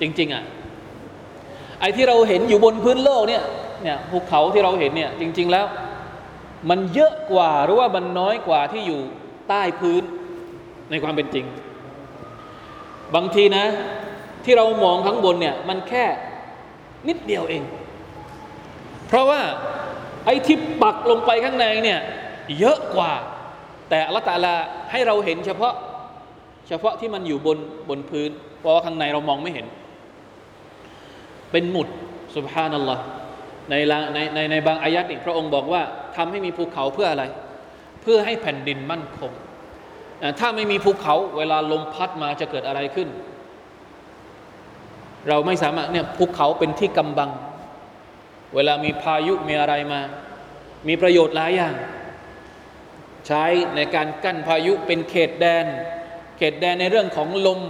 [0.00, 0.44] จริง ๆอะ่ะ
[1.80, 3.42] ไอ้ที่เราเห็นอยู่บนพื้นโลกเนี่ย
[3.82, 5.66] เนี่ยภูเขาที่เราเห็นเนี่ยจริง ๆแล้ว
[6.70, 9.00] มันเยอะกว่าหรือว่ามันน้อยกว่าที่อยู่
[9.48, 10.02] ใต้พื้น
[10.90, 11.44] ในความเป็นจริง
[13.14, 13.64] บางทีนะ
[14.44, 16.04] ที่เรามองข้างบนเนี่ยมันแค่
[17.08, 17.62] นิดเดียวเอง
[19.06, 19.40] เพราะว่า
[20.26, 22.00] ไอ้ที่ปักลงไปข้างในเนี่ย
[22.58, 23.12] เยอะกว่า
[23.88, 24.54] แต่อัลตาลา
[24.90, 25.74] ให้เราเห็นเฉพาะ
[26.68, 29.66] เฉพาะที่มันอยู่บนบนพื้น เพราะว่าข้างในเรามองไม่เห็น
[31.52, 31.88] เป็นหมุด
[32.36, 33.02] สุบฮานัลลอฮ์
[33.70, 33.74] ใน
[34.14, 35.82] ในในในบางอายัดนี่พระองค์บอกว่า
[36.16, 37.24] ทำให้มีภูเขาเพื่ออะไร
[38.02, 39.32] เพื่อให้แผ่นดินมั่นคง
[40.38, 43.08] ถ้าไม่มีภูเขาเวลาลมพัดมาจะเกิดอะไรขึ้น
[45.28, 47.30] เราไม่สามารถเนี่ยภูเขาเป็นที่กำบัง
[48.54, 50.00] เวลามีพายุมีอะไรมา
[50.88, 51.74] มีประโยชน์หลายอย่าง
[53.26, 53.44] ใช้
[53.76, 55.66] ในการกั้นพายุเป็นเขตแดน
[56.38, 57.60] เขตแดนในเรื่องของลม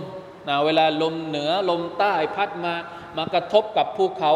[0.49, 2.75] นะเวลาลมเหนือลมใต้พัดมา
[3.17, 4.33] มากระทบกับภูเขา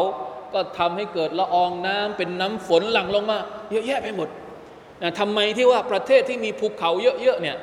[0.53, 3.37] ก็ทำให้เกิดละอองน้ำเป็นน้ำฝนหลั่งลงมา
[3.71, 4.29] เยอะแยะไปหมด
[5.01, 7.57] นะทำไมที่ว่าประเทศที่มีภูเขาเยอะๆเนี่ย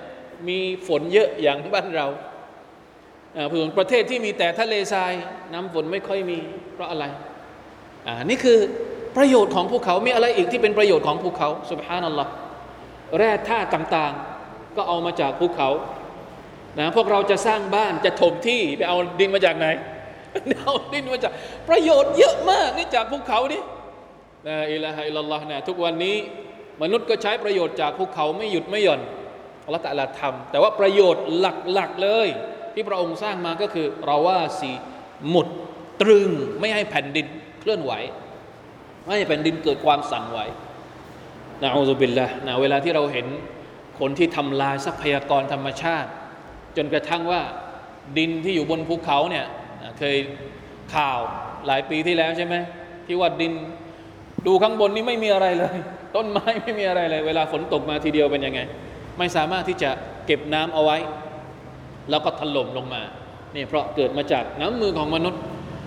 [0.48, 2.06] มีฝนเยอะอย่างบ้านเรา
[3.52, 5.12] ส่วนประเทศที่มีแต่ทะเลทราย
[5.52, 6.38] น้ำฝนไม่ค่อยมี
[6.74, 7.04] เพราะอะไร
[8.06, 8.58] อ่านี่คือ
[9.16, 12.30] ประโยชน์ของภูเขา มีอะไรอีกที่เป็นประโยชน์ของภูเขาสุบฮานัลลอฮ์
[13.18, 15.68] แร่ธาตุต่างๆ ก็เอามาจากภูเขา
[16.78, 19.66] นะพวกเราจะสร้างบ้านจะถมที่ไปเอาดินมาจากไหน
[20.60, 21.32] เอาดินมาจาก
[21.68, 23.62] ประโยชน์เยอะมากนี่จากภูเขานี่
[24.48, 26.16] นะอิละฮะอิลลัลลอฮ์นะทุกวันนี้
[26.82, 29.00] มนุษย์ก็ใช้ประโยชน์จากภูเขาไม่หยุดไม่หย่อน
[29.64, 32.28] อัลลอฮฺตะลาทำแต่ว่าประโยชน์หลักๆเลย
[32.74, 34.70] ที่พระองค์สร้างมาก็คือเราว่าสี
[35.28, 35.46] หมุด
[36.02, 37.26] ตรึงไม่ให้แผ่นดิน
[37.60, 37.92] เคลื่อนไหว
[39.04, 40.38] ไม่ให้แผ่นดินเกิดความสั่นไหว
[41.62, 43.26] นะอูซุบิลละนะเวลาที่เราเห็น
[44.00, 46.10] คนที่ทำลายทรัพยากรธรรมชาติ
[46.76, 47.42] จนกระทั่งว่า
[48.18, 49.46] ดินที่อยู่บนภูเขาเนี่ย
[49.98, 50.16] เคย
[50.94, 51.18] ข่าว
[51.66, 52.54] หลายปีที่แล้วใช่ไหม
[53.06, 53.52] ที่ว่าดิน
[54.46, 55.76] ดูข้างบนนี่ไม่มีอะไรเลย
[56.16, 58.60] ต้นไม้ไม่มีอะไรเลย เวลาฝนตกมาทีเดียวเป็นยังไง
[59.20, 59.90] ไม่สามารถที่จะ
[60.26, 60.96] เก็บน้ำเอาไว้
[62.10, 63.02] แล้วก็ถล่มลงมา
[63.52, 65.40] เนี่ยเพราะเกิดมาจากน้ำมือของมนุษย์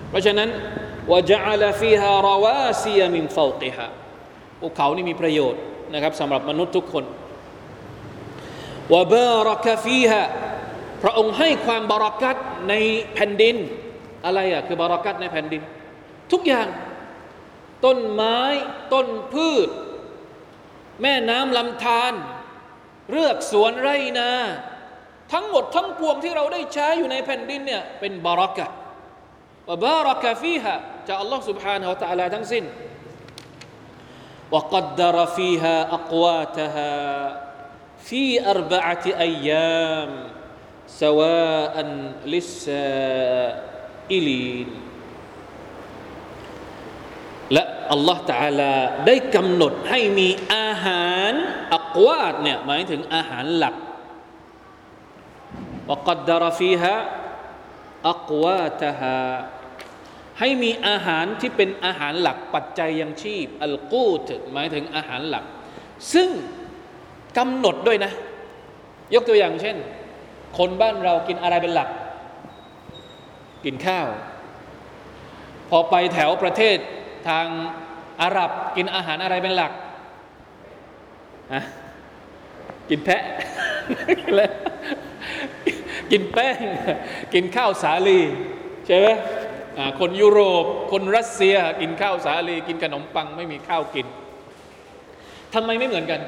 [0.10, 0.50] เพราะฉะนั้น
[1.12, 3.88] วะจัลฟีฮาราวาซียมินฟาติฮะ
[4.60, 5.62] ภูเขานี่มีประโยชน์
[5.94, 7.04] นะครับสำหรับมนุษย์ทุกคน
[8.94, 10.24] วะบารักฟีฮะ
[11.04, 12.36] พระองค์ให้ความบารักัต
[12.70, 12.74] ใน
[13.14, 13.56] แผ่นดิน
[14.26, 15.62] อะไรอะคือบารักัตในแผ่นดิน
[16.32, 16.68] ทุกอย่าง
[17.86, 18.40] ต้นไม้
[18.94, 19.70] ต้นพืช
[21.02, 22.14] แม่น้ำลำธาร
[23.11, 24.31] เรือกสวนไรนา
[25.33, 28.67] ทั้งหมดทั้งปวงที่เราได้ใช้อยู่ในแผ่นดินเนี่ยเป็นบารักะ
[29.69, 30.75] ว่าบารักะฟีฮะ
[31.09, 32.65] จากอัลลอฮ์ سبحانه และ تعالى ทั้งสิ้น
[34.55, 36.97] وقدر فيها أقواتها
[38.09, 38.23] في
[38.55, 40.11] أربعة أيام
[41.03, 41.75] سواء
[42.33, 43.49] للسائلين
[47.53, 48.75] และอัลลอฮ์ تعالى
[49.07, 51.33] ได้กำหนดให้มีอาหาร
[51.75, 53.76] อั กวาดเนี่ยหมายถึงอาหารหลัก
[55.90, 56.96] วกัดดารฟีฮะ
[58.10, 59.18] อักวาตฮา
[60.40, 65.46] ให้มีอาหารที่เป็นอาหารหลักปัจจัยยังชีพ อัลกูตหมายถึงอาหารหลัก
[66.14, 66.30] ซึ่ง
[67.38, 68.12] กำหนดด้วยนะ
[69.14, 69.78] ยกตัวอย่างเช่น
[70.58, 71.90] คนบ้านเรากินอะไรเป็นหลัก
[73.66, 74.08] กินข้าว
[75.70, 76.78] พอไปแถวประเทศ
[77.30, 77.46] ทาง
[78.22, 79.72] อาหรับกินอาหารอะไรเป็นหลัก
[81.54, 81.64] ฮะ
[82.90, 83.24] กินแพะ
[86.12, 86.58] กินแป้ง
[87.34, 88.20] กินข้าวสาลี
[88.88, 89.08] ใช่ไหม
[90.00, 94.08] คนยุโรป คนรัสเซีย กินข้าวสาลี กินขนมปังไม่มีข้าวกิน
[95.54, 96.22] ทำไมไม่เหมือนกัน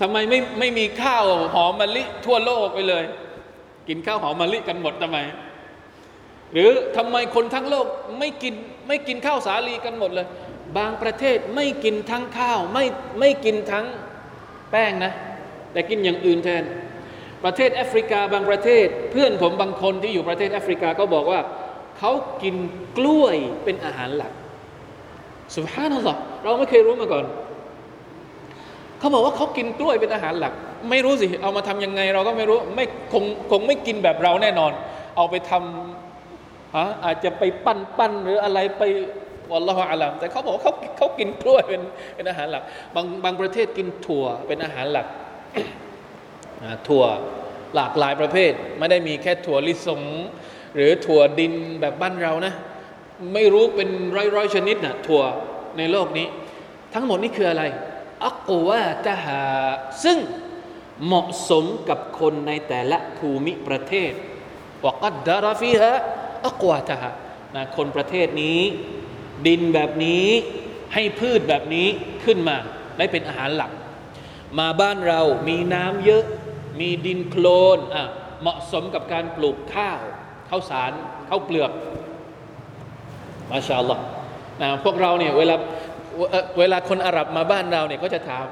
[0.00, 1.24] ทำไมไม่ไม่มีข้าว
[1.54, 3.04] หอมมะลิทั่วโลกไปเลย
[3.88, 5.18] กินข้าวหอมมะลิกันหมดทำไม
[6.52, 7.86] หรือทำไมคนทั้งโลก
[8.18, 8.54] ไม่กิน
[8.88, 10.26] ไม่กินข้าวสาลีกันหมดเลย
[10.78, 12.84] บางประเทศไม่กินทั้งข้าวไม่
[13.20, 13.86] ไม่กินทั้ง
[14.72, 15.12] แป้งนะ
[15.72, 16.62] แต่กินอย่างอื่นแทน
[17.44, 21.40] ประเทศแอฟริกาบางประเทศ เพื่อนผมบางคนที่อยู่ประเทศแอฟริกาก็บอกว่า
[21.98, 22.56] เขากิน
[22.98, 24.32] กล้วยเป็นอาหารหลัก
[25.54, 27.24] สุภาพนั่นหรอเราไม่เคยรู้มาก่อน
[28.98, 30.52] เขาบอกว่าเขากินกล้วยเป็นอาหารหลัก
[30.90, 34.72] ไม่รู้สิ เอามาทำยังไงเราก็ไม่รู้ไม่คงคงไม่กินแบบเราแน่นอน
[35.16, 38.82] เอาไปทำอาจจะไปปั้นปั้นหรืออะไรไป
[39.50, 41.82] วัลลอฮฺอาลัมแต่เขาบอกเขาเขากินกล้วยเป็น
[42.14, 42.62] เป็นอาหารหลัก
[42.94, 45.06] บางบางประเทศกินถั่วเป็นอาหารหลัก
[46.88, 47.04] ถั่ว
[47.74, 50.02] หลากหลายประเภท ไม่ได้มีแค่ถั่วลิสง
[50.76, 52.54] หรือถั่วดินแบบบ้านเรานะ
[53.34, 55.22] ไม่รู้เป็นร้อยร้อยชนิดนะถั่ว
[55.78, 56.26] ในโลกนี้
[56.94, 57.64] ทั้งหมดนี่คืออะไร
[58.26, 59.42] อักวาตหา
[60.04, 60.18] ซึ่ง
[61.06, 64.12] เหมาะสมกับคนในแต่ละภูมิประเทศ
[64.84, 65.92] วกัดดาราฟีฮะ
[66.46, 67.10] อักวาตหา
[67.54, 68.60] นะคนประเทศนี้
[69.46, 70.26] ดินแบบนี้
[70.94, 71.86] ให้พืชแบบนี้
[72.24, 72.56] ขึ้นมา
[72.98, 73.70] ได้เป็นอาหารหลัก
[74.58, 76.24] มาบ้านเรามีน้ำเยอะ
[76.80, 78.04] มีดินโคลนอะ
[78.40, 80.00] เหมาะสมกับการปลูกข้าว
[80.48, 80.92] ข้าวสาร
[81.28, 81.70] ข้าวเปลือก
[83.50, 84.02] มาชาอัลลอฮ์
[84.62, 85.54] นะพวกเราเนี่ยเวลา
[86.58, 88.44] เวลาคนอาหรับมาบ้านเราเนี่ยก็จะถาม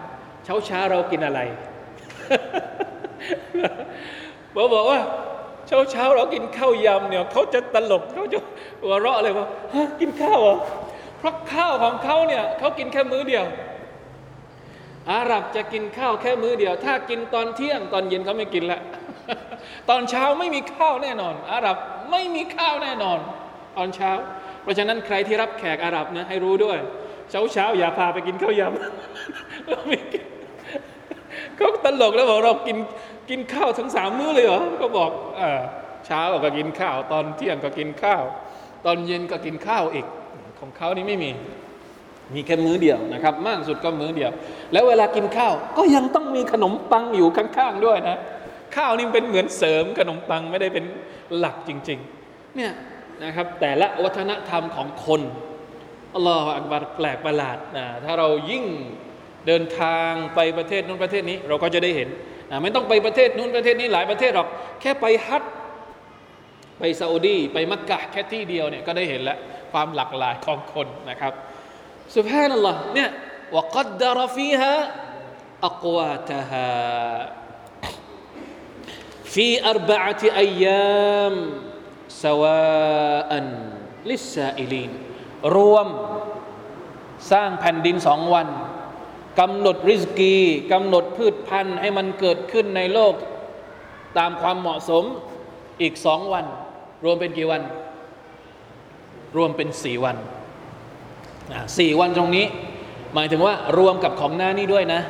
[0.45, 1.41] เช้าเช้าเรากินอะไร
[4.55, 5.01] บอกบอกว่า
[5.71, 8.39] เช้าเช้าเรากินข้าวยำเนี่ยเขาจะตลกเขาจะ
[8.83, 10.57] หัวเราะเลยว่าฮะกินข้าวเหรอ
[11.19, 13.45] เพราะข้าวของเขาเนี่ยเขากินแค่มื้อเดียว
[15.13, 18.81] อาหรับจะกินข้าวแค่มื้อเดียว ถ้ากินตอนเที่ยงตอนเย็นเขาไม่กินละ
[19.91, 21.77] ตอนเช้าไม่มีข้าวแน่นอน อาหรับ
[22.11, 23.19] ไม่มีข้าวแน่นอน
[23.77, 24.11] ตอนเช้า
[24.63, 26.79] เพราะฉะนั้นใครที่รับแขกอาหรับนะให้รู้ด้วย
[27.31, 28.73] เช้าเช้าอย่าพาไปกินข้าวยำ
[31.57, 32.77] เขาตลกแล้วบอกเรากิน
[33.29, 35.43] กินข้าวทั้งสามมื้อเลยเหรอ ก็บอกอ
[36.07, 38.23] เช้าก็กินข้าว ตอนเที่ยงก็กินข้าว
[38.87, 40.07] ตอนเย็นก็กินข้าวอีก
[40.61, 41.31] ของเขานี่ไม่มี
[42.35, 44.31] มีแค่มื้อเดียวนะครับ มากสุดก็มื้อเดียว
[44.73, 48.19] แล้วเวลากินข้าว ก็ยังต้องมีขนมปังอยู่ข้างๆด้วยนะ
[48.77, 50.85] ข้าวนี่เป็นเหมือนเสริมขนมปังไม่ได้เป็น
[51.39, 52.73] หลักจริง ๆ เนี่ย
[53.25, 55.23] นะครับ แต่ละวัฒนธรรมของคน
[56.15, 58.65] อัลลอฮฺอักบารแปลกประหลาดนะถ้าเรายิ่ง
[59.47, 62.09] เดินทางไปประเทศนู้นประเทศนี้ เราก็จะได้เห็น
[62.52, 64.48] นะไม่ต้องไปประเทศนู้นประเทศนี้หลายประเทศหรอก
[64.82, 65.44] แค่ไปฮัท
[66.80, 69.38] ไปซาอุดีไปมักกะแค่ที่เดียวเนี่ยก็ได้เห็นแล้ว
[69.72, 71.34] ความหลากหลายของคนนะครับ
[72.16, 73.10] สุภาพนัลลอฮ์เนี่ย
[73.56, 74.74] วกัดดารฟีฮะ
[75.68, 76.70] อักวาตฮา
[79.36, 81.36] في أربعة أيام
[82.08, 83.32] سواء
[84.10, 84.92] للسائلين
[85.56, 85.88] รวม
[87.32, 88.48] สร้างแผ่นดินสองวัน
[89.39, 90.35] กำหนดริสกี
[90.73, 93.15] กำหนดพืชพันธุ์ให้มันเกิดขึ้นในโลก
[94.19, 95.05] ตามความเหมาะสม
[95.83, 96.45] อีกสองวัน
[97.05, 97.63] รวมเป็นกี่วัน
[99.37, 100.17] รวมเป็นสี่วัน
[101.79, 102.47] สี่วันตรงนี้
[103.15, 105.01] หมายถึงว่ารวมกับของหน้านี้ด้วยนะ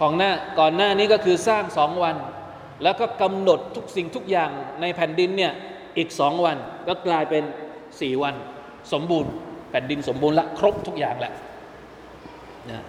[0.00, 2.16] ของหน้าก่อนหน้านี้ก็คือสร้างสองวัน
[2.82, 4.50] แล้วก็กำหนดทุกสิ่งทุกอย่าง
[4.80, 5.52] ในแผ่นดินเนี่ย
[5.98, 6.56] อีกสองวัน
[6.88, 7.42] ก็กลายเป็น
[8.00, 8.34] สี่วัน
[8.92, 9.30] สมบูรณ์
[9.70, 11.32] แผ่นดินสมบูรณ์ละครบทุกอย่างแหละ
[12.70, 12.82] นะ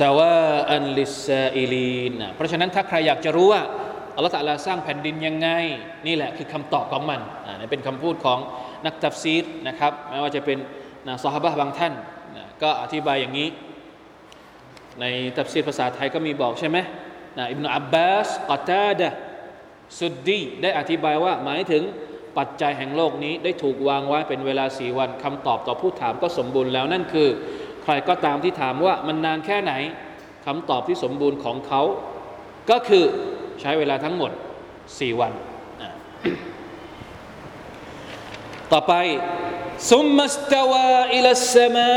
[0.00, 3.62] سواء للسائلين เพราะฉะนั้นถ้าใครอยากจะรู้ว่า
[4.16, 5.48] อัลลอฮฺ تعالى สร้างแผ่นดินยังไง
[6.06, 7.20] นี่แหละคือคำตอบของมัน
[7.60, 8.38] นี่เป็นคำพูดของ
[8.86, 10.58] นักตัฟซีรนะครับไม่ว่าจะเป็น
[11.06, 11.92] นะซอฮาบะบางท่าน
[12.36, 13.48] นะก็อธิบายอย่างนี้
[15.00, 15.04] ใน
[15.38, 16.78] ตัฟซีรภาษาไทยก็มีบอกใช่ไหม
[17.38, 19.08] นะอิบนาอับบาสกอตาดะ
[20.00, 21.82] สุดดีได้อธิบายว่าหมายถึง
[22.38, 27.28] ปัจจัยแห่งโลกนี้ได้ถูกวางไว้เป็นเวลาสี่วันคำตอบต่อผู้ถามก็สมบูรณ์แล้วนั่นคือ
[27.84, 29.72] ใครก็ตามที่ถามว่ามันนานแค่ไหน
[30.46, 31.82] คำตอบที่สมบูรณ์ของเขา
[32.70, 33.04] ก็คือ
[33.60, 34.30] ใช้เวลาทั้งหมด
[34.98, 35.32] สี่วัน
[38.72, 38.92] ต่อไป
[39.90, 41.92] ซุมมัสตาวาอิลสมา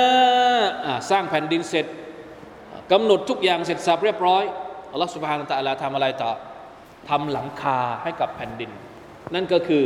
[1.09, 1.85] สร้างแผ่นดินเสร็จ
[2.91, 4.43] กำหนดทุกอย่างเสร็จสับเรียบร้อย
[4.91, 6.31] อัลลอฮฺสุบฮานาตะลาทำอะไรต่อ
[7.09, 8.71] ทำหลังคาให้กับแผ่นดิน
[9.33, 9.83] นั่นก็คือ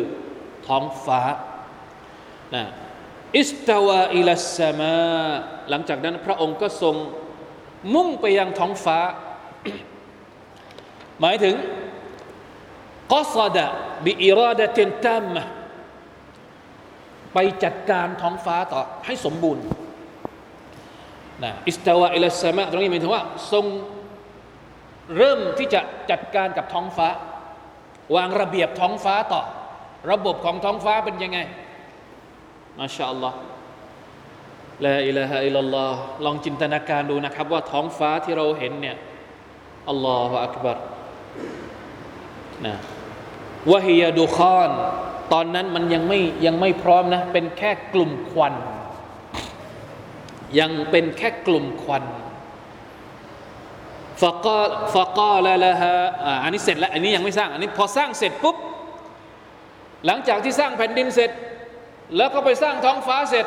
[0.68, 1.22] ท้องฟ้า
[2.56, 2.66] นะ
[3.38, 4.96] อิสตาวาอิลัสมา
[5.70, 6.96] หลังจากนั้นพระองค์ก็ทรง
[7.94, 9.00] มุ่งไปยังท้องฟ้า
[11.22, 11.56] หมายถึง
[13.12, 13.66] กอซดะ
[14.06, 15.26] บิอิราดะเตนตัม
[17.34, 19.64] ไปจัดการท้องฟ้าต่อให้สมบูรณ์
[21.44, 23.66] นะอิสตาวะอิลสมะตรงนี้หมายถึงว่าทรง
[25.18, 27.08] เริ่มที่จะจัดการกับท้องฟ้า
[28.16, 29.42] วางระเบียบท้องฟ้าต่อ
[30.12, 31.40] ระบบของท้องฟ้าเป็นยังไง
[32.80, 33.38] มาชาอัลลอฮ์
[34.86, 38.96] ลาอิลาฮะอิลลัลลอฮ์ลองจินตนาการดูนะครับ ว่าท้องฟ้าที่เราเห็นเนี่ย
[39.90, 40.78] อัลลอฮฺอักบัร
[42.66, 42.76] นะ
[43.72, 44.72] วะฮิยาดูคอน
[45.34, 48.54] ตอนนั้นมันยังไม่ยังไม่พร้อมนะ เป็นแค่กลุ่มควัน
[50.60, 52.04] ยังเป็นแค่กลุ่มควัน
[54.22, 54.62] ฟกา
[54.96, 55.96] ฟะกาลละฮะ
[56.44, 58.58] อันนี้เสร็จแล้ว อันนี้ยังไม่สร้าง อันนี้พอสร้างเสร็จปุ๊บ
[60.06, 61.32] หลังจากที่สร้างแผ่นดินเสร็จ
[62.16, 63.46] แล้วก็ไปสร้างท้องฟ้าเสร็จ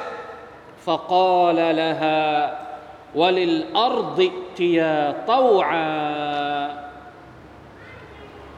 [0.87, 2.18] ฟะกอลาลาฮา
[3.20, 5.87] วลิลอัรดิติยาตาวอา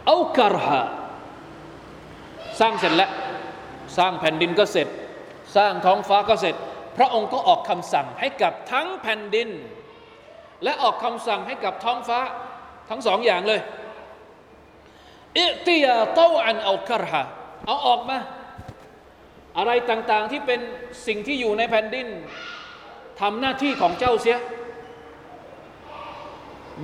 [0.07, 0.83] เอากรฮา
[2.61, 3.11] สร้างเสร็จแล้ว
[3.97, 4.89] สร้างแผ่นดินก็เสร็จ
[5.57, 6.55] สร้างท้องฟ้าก็เสร็จ
[6.97, 9.49] พระองค์ก็ออกคำสั่งให้กับทั้งแผ่นดิน
[10.63, 12.21] และออกคำสั่งให้กับท้องฟ้า
[12.89, 13.61] ทั้งสองอย่างเลย
[15.39, 17.23] อิติยาตาอันเอากรฮา
[17.67, 18.19] เอาออกมา
[19.59, 20.61] อะไรต่างๆที่เป็น
[21.07, 22.07] สิ่งที่อยู่ในแผ่นดิน
[23.21, 24.39] ทำหน้าที่ของเจ้าเสีย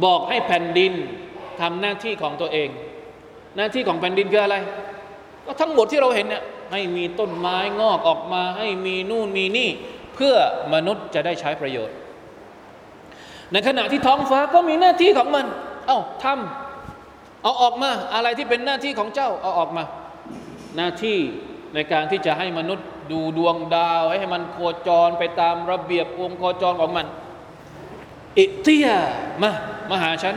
[0.04, 0.92] บอกให้แผ่นดิน
[1.61, 2.68] ทำหน้าที่ของตัวเอง
[3.56, 4.56] หน้าที่ของแผ่นดินคืออะไร
[5.46, 9.70] ก็ทั้งหมดที่เราเห็นเนี่ยให้มีต้นไม้งอกออกมา ให้มีนู่นมีนี่
[10.14, 10.35] เพื่อ
[10.74, 11.96] มนุษย์จะได้ใช้ประโยชน์
[13.52, 15.46] ในขณะที่ท้องฟ้าก็มีหน้าที่ของมัน
[15.87, 19.85] เอา้าทำเอาออกมา อะไรที่เป็นหน้าที่ของเจ้าเอาออกมา
[20.76, 21.18] หน้าที่
[21.74, 27.06] ในการที่จะให้มนุษย์ดูดวงดาว ให้มันโคจรไปตามระเบียบวงโคจรของมัน
[28.38, 28.88] อิเตีย
[29.42, 29.50] มา
[29.90, 30.37] มาหาฉัน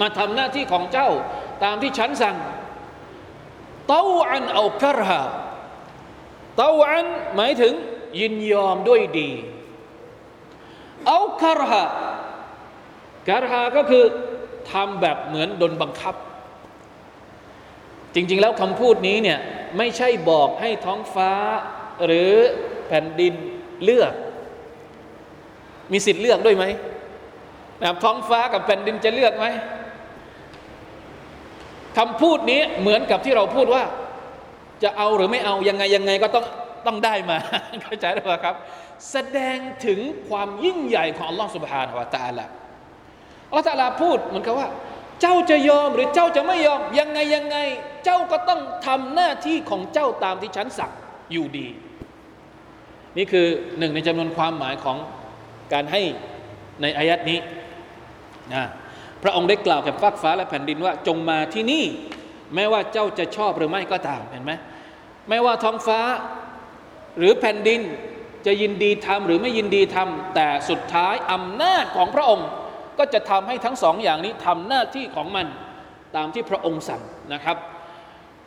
[0.00, 1.08] มาทำหน้าที่ของเจ้า
[1.64, 2.36] ตามที่ฉันสั่ง
[3.88, 5.22] เต้าอันเอาคารฮา
[6.56, 7.72] เต้าอันหมายถึง
[8.20, 9.30] ยินยอมด้วยดี
[11.06, 11.84] เอาคารฮา
[13.28, 14.04] คารฮาก็คือ
[14.70, 16.14] ทำแบบเหมือนโดนบังคับ
[18.14, 19.38] จริง ๆ แล้วคำพูดนี้เนี่ย
[19.78, 21.32] ไม่ใช่บอกให้ท้องฟ้า
[22.06, 22.32] หรือ
[22.88, 23.34] แผ่นดิน
[23.84, 24.12] เลือก
[25.92, 26.64] มีสิทธิ์เลือกด้วยไหม
[27.80, 29.46] แบบท้องฟ้ากับแผ่นดินจะเลือกไหม
[31.98, 33.84] คำพูดนี้เหมือนกับที่เราพูดว่า
[34.82, 36.44] จะเอาหรือไม่เอายังไงยังไงก็ต้อง
[36.86, 37.38] ต้องได้มา
[37.82, 38.54] เข้าใจหรือเปล่าครับ
[39.10, 42.46] แสดงถึงความยิ่งใหญ่ของอัลลอฮฺสุบฮานาวะตาละ
[43.48, 44.68] อัลลอฮฺตาลาพูดเหมือนกับว่า
[45.20, 47.56] เจ้าจะยอมหรือเจ้าจะไม่ยอมยังไงยังไง
[48.04, 50.92] เจ้าก็ต้องทำหน้าที่ของเจ้าตามที่ฉันสั่ง
[51.32, 51.68] อยู่ดี
[53.16, 53.46] นี่คือ
[53.78, 54.96] หนึ่งในจำนวนความหมายของ
[55.72, 56.00] การให้
[56.82, 57.38] ในอายัดนี้
[58.54, 58.68] นะ
[59.22, 61.84] พระองค์ได้กล่าวกับฟากฟ้าและแผ่นดินว่าจงมาที่นี่
[62.54, 64.52] แม้ว่าเจ้าจะชอบหรือไม่ก็ตามเห็นไหม
[65.28, 66.00] ไม่ว่าท้องฟ้า
[67.18, 67.80] หรือแผ่นดิน
[68.46, 72.48] จะยินดีทำหรือไม่ยินดีทำแต่สุดท้ายอำนาจของพระองค์
[72.98, 75.46] ก็จะทำให้ทั้งสองอย่างนี้ทำหน้าที่ของมัน
[76.16, 77.56] ตามที่พระองค์สั่งนะครับ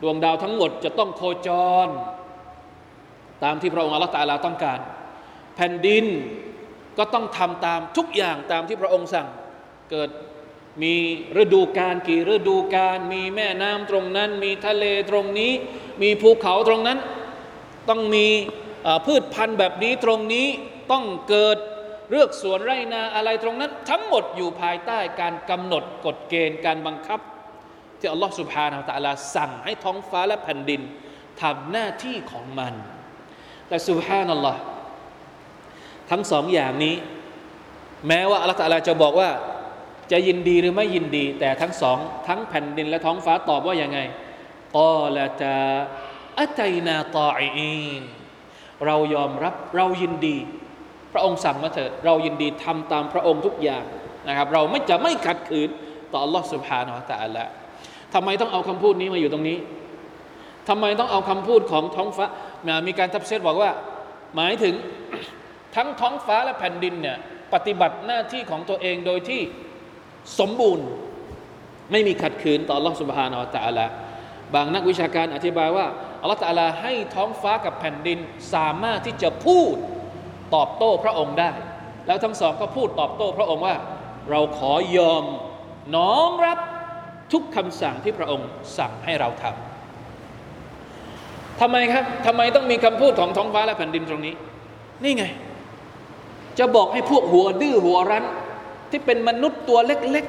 [0.02, 1.48] ดวงดาวทั้งหมดจะต้องโคจ
[1.86, 1.88] ร
[3.44, 4.80] ตามที่พระองค์อัลลอฮฺตาลาต้องการ
[5.56, 6.04] แผ่นดิน
[6.98, 9.28] ก็ต้องทำตามทุกอย่างตามที่พระองค์สั่ง
[9.90, 10.10] เกิด
[10.82, 10.94] มี
[11.42, 15.52] ฤดูกาลกี่ฤดูกาลมีแม่น้ำตรงนั้น มีทะเลตรงนี้
[16.02, 16.98] มีภูเขาตรงนั้น
[17.88, 18.26] ต้องมี
[19.06, 20.46] พืชพันธุ์แบบนี้ตรงนี้
[20.90, 21.58] ต้องเกิด
[22.10, 27.20] เลือกสวนไรนาอะไรตรงนั้น ทั้งหมดอยู่ภายใต้การกำหนดกฎเกณฑ์การบังคับ
[28.01, 30.81] ที่อัลลอฮฺสุบฮานาอัลตะลาสั่งให้ท้องฟ้าและแผ่นดิน
[31.41, 32.73] ทำหน้าที่ของมัน
[33.67, 34.61] แต่สุบฮานัลลอฮ์
[36.11, 36.95] ทั้งสองอย่างนี้
[38.07, 39.29] แม้ว่าอัลลอฮฺตะลาจะบอกว่า
[40.11, 43.99] จะยินดีหรือไม่ยินดี แต่ทั้งสอง ทั้งแผ่นดินและท้องฟ้าตอบว่าอย่างไง
[44.77, 45.59] กอละตา
[46.39, 48.03] อัตัยนาตออีน
[48.85, 50.37] เรายอมรับเรายินดี
[51.13, 53.83] พระองค์สั่งมาเถิดเรายินดีทำตามพระองค์ทุกอย่าง
[54.27, 55.69] นะครับ เราไม่จะไม่ขัดขืน
[56.11, 57.45] ต่อ Allah سبحانه และ تعالى
[58.13, 59.57] ทำไมต้องเอาคำพูดนี้มาอยู่ตรงนี้
[60.69, 62.25] ทำไมต้องเอาคำพูดของท้องฟ้า
[62.87, 63.71] มีการทับเซตบอกว่า
[64.35, 64.73] หมายถึง
[65.75, 67.17] ทั้งท้องฟ้าและแผ่นดินเนี่ย
[67.53, 69.41] ปฏิบัติหน้าที่ของตัวเองโดยที่
[70.39, 70.87] สมบูรณ์
[71.91, 73.85] ไม่มีขัดขืนต่อ Allah سبحانه และ تعالى
[74.53, 75.85] บางนักวิชาการอธิบายว่า
[76.21, 78.19] อัลลอฮฺตาลาให้ท้องฟ้ากับแผ่นดิน
[78.53, 79.75] สามารถที่จะพูด
[80.55, 81.51] ตอบโต้พระองค์ได้
[82.07, 83.75] แล้วทั้งสองก็พูดตอบโต้พระองค์ว่า
[84.29, 85.23] เราขอยอม
[85.95, 86.59] น้อมรับ
[87.32, 94.34] ทุกคำสั่งที่พระองค์สั่งให้เราทำทำไมครับทำไมต้องมีคำพูดของท้องฟ้าและแผ่นดินตรงนี้
[95.04, 95.24] นี่ไง
[96.58, 98.24] จะบอกให้พวกหัวดื้อหัวรั้น
[98.90, 100.24] ที่เป็นมนุษย์ตัวเล็ก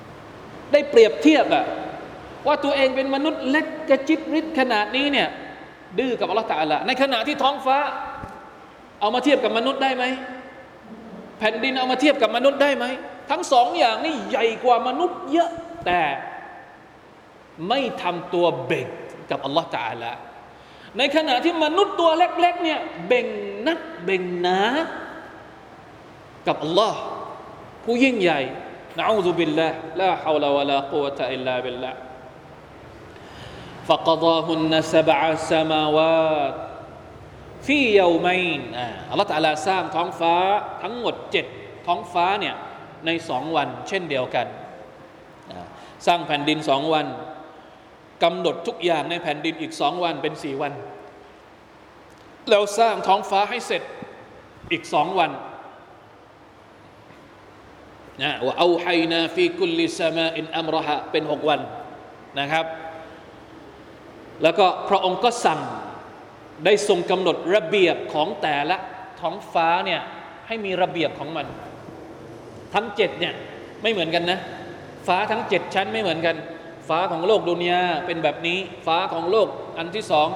[0.00, 1.64] ๆ ได้เปรียบเทียบอะ
[2.46, 5.28] ว่าตัวเองเป็นมนุษย์เล็กกระจิตริดขนาดนี้เนี่ย
[5.98, 7.78] ดื้อกับอัลลอฮฺตะอาลาในขณะที่ท้องฟ้า
[9.00, 10.04] เอามาเทียบกับมนุษย์ได้ไหม
[11.38, 12.84] แผ่นดินเอามาเทียบกับมนุษย์ได้ไหม
[13.30, 15.50] ทั้งสองอย่างนี่ใหญ่กว่ามนุษย์เยอะ
[15.85, 16.01] แต่
[17.69, 18.87] ไม่ทำตัวเบ่ง
[19.29, 20.11] กับอัลลอฮฺตะอาลา
[20.97, 23.27] ในขณะที่มนุษย์ตัวเล็กๆเนี่ยเบ่ง
[23.67, 24.59] นักเบ่งหนา
[26.47, 26.99] กับอัลลอฮ์
[27.83, 28.41] ผู้ยิ่งใหญ่
[28.97, 31.99] นะอูซุบิลลาห์ลาฮาวลาวะลากุวะตะอิลลาบิลลาห์
[33.89, 35.19] فقضاهن سبع
[35.51, 36.55] سماوات
[37.65, 38.61] في يومين
[39.09, 40.35] อัลลอฮฺตาลาสร้างท้องฟ้า
[40.81, 41.45] ทั้งหมดเจ็ด
[41.87, 42.55] ท้องฟ้าเนี่ย
[43.05, 44.47] ในสองวันเช่นเดียวกัน
[46.06, 47.06] สร้างแผ่นดินสองวัน
[48.22, 50.72] กำหนดทุกอย่างในแผ่นดินอีกสองวันเป็นสี่วัน
[52.50, 53.82] แล้วสร้างท้องฟ้าให้เสร็จ
[54.72, 55.30] อีกสองวัน
[58.22, 61.60] นะว่าเอาไฮนาฟีกุลลิสมาอินอัมรหะเป็นหกวัน
[62.40, 62.66] นะครับ
[64.42, 65.60] แล้วก็พระองค์ก็สั่ง
[66.64, 68.76] ได้ทรงกำหนดระเบียบของแต่ละ
[69.20, 70.00] ท้องฟ้าเนี่ย
[70.46, 71.46] ให้มีระเบียบของมัน
[72.74, 73.34] ทั้งเจ็ดเนี่ย
[73.82, 74.38] ไม่เหมือนกันนะ
[75.08, 76.36] ฟ้าทั้งเจ็ดชั้นไม่เหมือนกัน
[76.88, 79.48] ฟ้าของโลกดุนยาเป็นแบบนี้ ฟ้าของโลก
[79.78, 80.28] อันที่สอง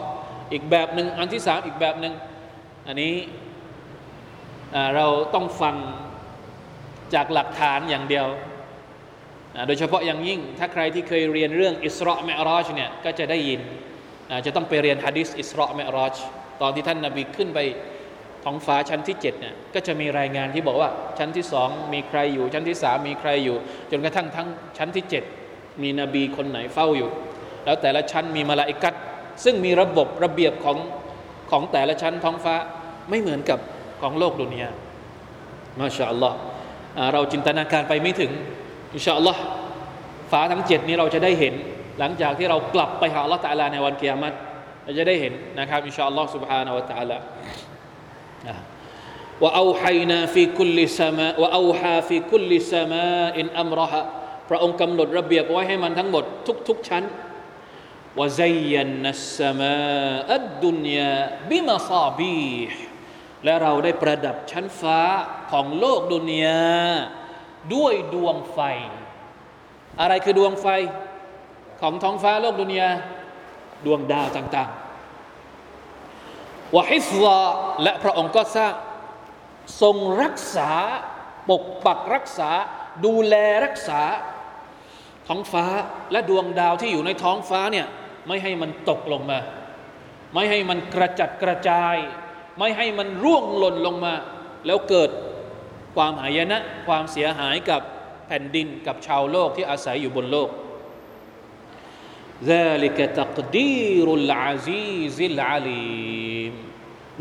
[0.52, 2.14] อีกแบบหนึ่งอันที่สามอีกแบบหนึ่ง
[2.86, 3.14] อันนี้
[4.96, 5.76] เราต้องฟัง
[7.14, 8.26] จากหลักฐานอย่างเดียว
[9.66, 13.60] โดยเฉพาะอย่างยิ่งถ้าใครที่เคยเรียนเรื่องอิสราเมรอชเนี่ยก็จะได้ยิน
[14.46, 16.16] จะต้องไปเรียนฮะดิษอิสราเมรอช
[16.60, 17.58] ตอนที่ท่านนาบีขึ้นไป
[18.43, 23.57] ท้องฟ้าชั้นที่7เนี่ยก็จะมีรายงานที่บอกว่าชั้นที่สองมีใครอยู่ ชั้นที่สามมีใครอยู่
[23.91, 24.47] จนกระทั่งทั้ง
[24.77, 25.05] ชั้นที่
[25.43, 27.09] 7 มีนบีคนไหนเฝ้าอยู่
[27.65, 28.93] แล้วแต่ละชั้นมีมาลาอิกัด
[29.43, 30.77] ซึ่งมีระบบระเบียบของ
[31.51, 32.55] ของแต่ละชั้นท้องฟ้า
[33.09, 33.59] ไม่เหมือนกับ
[34.01, 34.69] ของโลกดุนยา
[35.79, 36.37] มาชาอัลลอฮ์
[37.13, 38.31] เราจินตนาการไปไม่ถึง
[38.93, 39.41] อินชาอัลลอฮ์
[40.31, 41.53] ฟ้าทั้งเจ็ดนี้เราจะได้เห็น
[41.99, 44.35] หลังจากที่เรากลับไปหาอัลลอฮ์ตาลาในวันเกียรติ
[44.83, 47.17] เราจะได้เห็นนะครับอินชาอัลลอฮ์ سبحانه และ تعالى
[49.42, 53.06] ว่าเอาไฮนาฟีคุลิสมาว่าเอาฮาฟีคุลิสมา
[53.38, 54.02] อินอัมรหะ
[54.48, 56.24] พระองค์กำหนดระเบียบไว้ให้มันทั้งหมด
[56.68, 57.04] ทุกๆชั้น
[58.18, 62.42] وزينا السماء الدنيا بمصابيح
[63.44, 65.00] และเราได้ประดับชั้นฟ้า
[65.50, 66.62] ของโลกดุนยา
[67.74, 68.58] ด้วยดวงไฟ
[70.00, 70.66] อะไรคือดวงไฟ
[71.80, 72.88] ของท้องฟ้าโลกดุนยา
[73.86, 74.81] ดวงดาวต่างๆ
[76.76, 77.38] วะฮิฟลา
[77.82, 78.74] และพระองค์ก็สร้าง
[79.82, 80.70] ทรงรักษา
[81.50, 82.50] ปกปักรักษา
[83.04, 84.00] ดูแลรักษา
[85.28, 85.64] ท้องฟ้า
[86.12, 87.86] และดวงดาวที่อยู่ในท้องฟ้าเนี่ย
[88.26, 89.38] ไม่ให้มันตกลงมา
[90.34, 91.96] ไม่ให้มันกระจัดกระจาย
[92.58, 94.14] ไม่ให้มันร่วงหล่นลงมา
[94.66, 95.10] แล้วเกิด
[95.94, 97.82] ความหายนะ ความเสียหายกับ
[98.26, 100.48] แผ่นดินกับชาวโลกที่อาศัยอยู่บนโลก
[102.43, 106.53] ذلك تقدير العزيز العليم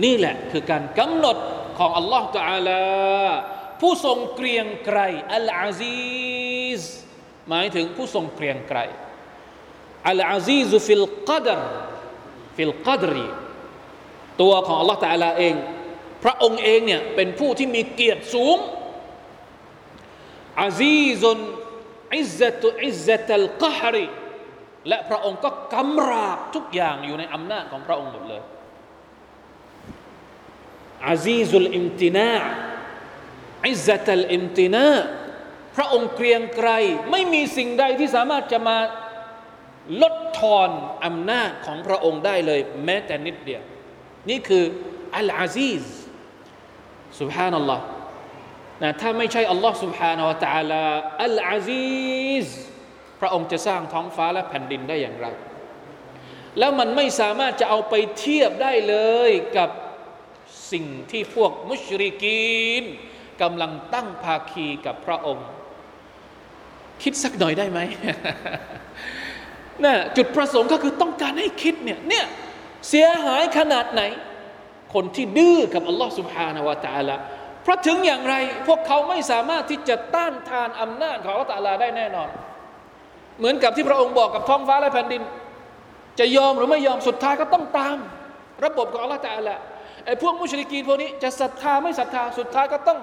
[0.05, 1.37] นี่แหละคือการกำหนด
[1.79, 2.85] ของอัลลอฮฺ تعالى
[3.81, 4.99] ผู้ทรงเกรียงไกร
[5.35, 6.83] อัลอาซีซ
[7.49, 8.79] หมายถึงผู้ทรงเกรียงไกร
[10.09, 11.61] อัลอาซีซฟิลกัดร
[12.57, 13.27] ฟิลกัดรี
[14.41, 15.55] ตัวของอัลลอฮฺ تعالى เอง
[16.25, 18.57] พระองค์เองเนี่ยเป็นผู้ที่มีเกียรติสูง
[20.61, 21.39] อาซีซุน
[22.17, 24.07] อิซตุอิซตัลกฮรี
[24.89, 28.43] และพระองค์ก็กำราบทุกอย่างอยู่ในอำนาจของพระองค์หมดเลย
[31.09, 32.35] อาซีซุลอิมตินา
[33.69, 34.91] อิซตัลอิมตินา
[35.77, 36.71] พระองค์เกรียงไกร
[37.11, 38.79] ไม่มีสิ่งใดที่สามารถจะมา
[40.03, 40.71] ลดทอน
[41.05, 43.63] อำนาจของพระองค์ได้เลย แม้แต่นิดเดียว
[44.31, 44.65] นี่คือ
[45.17, 45.85] อัลอาซีซ
[47.21, 47.85] سبحان อัลลอฮ์
[48.83, 50.85] นะถ้าไม่ใช่อัลลอฮ์ سبحانه และ تعالى
[51.25, 52.49] อัลอาซีซ
[53.22, 55.28] พระองค์จะสร้างท้องฟ้าและแผ่นดินได้อย่างไร
[56.60, 58.96] แล้วมันไม่สามารถจะเอาไปเทียบได้เล
[59.30, 59.70] ยกับ
[60.72, 62.84] สิ่งที่พวกมุชริกีน
[63.42, 65.48] กำลังตั้งภาคีกับพระองค์
[67.04, 67.80] คิดสักหน่อยได้ไหม
[69.84, 72.26] นะจุดประสงค์ก็คือต้องการให้คิดเนี่ยเนี่ย
[72.90, 74.02] เสียหายขนาดไหน
[74.94, 77.16] คนที่ดื้อกับอัลลอฮ์สุบฮานาวะตาละ
[77.64, 78.36] เพราะถึงอย่างไร
[78.68, 82.30] พวกเขาไม่สามารถที่จะต้านทานอำนาจของอัลลอฮ์ได้แน่นอน
[83.42, 85.22] เหมือนกับที่พระองค์บอกกับท้องฟ้าและแผ่นดิน
[86.20, 87.98] จะยอมหรือไม่ยอมสุดท้ายก็ต้องตาม
[88.66, 89.56] ระบบของอัลลอฮ์ตาลา
[90.06, 93.00] ไอ้พวกมุชริกีนพวกนี้จะศรัทธาไม่ศรัทธาสุดท้ายก็ต้อง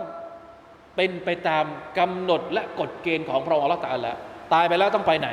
[0.97, 1.65] เป็นไปตาม
[1.99, 4.13] กำหนดและกฎเกณฑ์ของพระองค์อัลลอฮฺตาลา
[4.55, 5.29] ตายไปแล้วต้องไปไหน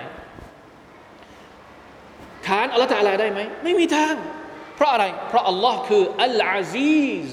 [2.48, 4.16] ขานอัลลอฮฺตาลาได้ไหมไม่มีทาง
[4.76, 7.30] เพราะอะไร เพราะอัลลอฮ์คืออัลอาซีซ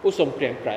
[0.00, 0.70] ผู้ทรงเกรียงไกร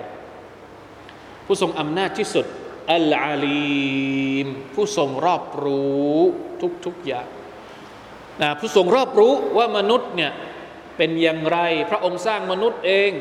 [1.45, 2.45] ผู้ทรงอำนาจที่สุด
[2.93, 6.15] อัลอาลีมผู้ทรงรอบรู้
[6.85, 7.27] ทุกๆอย่าง
[8.41, 10.31] นะผู้ทรงรอบรู้ว่ามนุษย์เนี่ย
[10.97, 11.57] เป็นอย่างไร
[11.91, 13.11] พระองค์สร้างมนุษย์เอง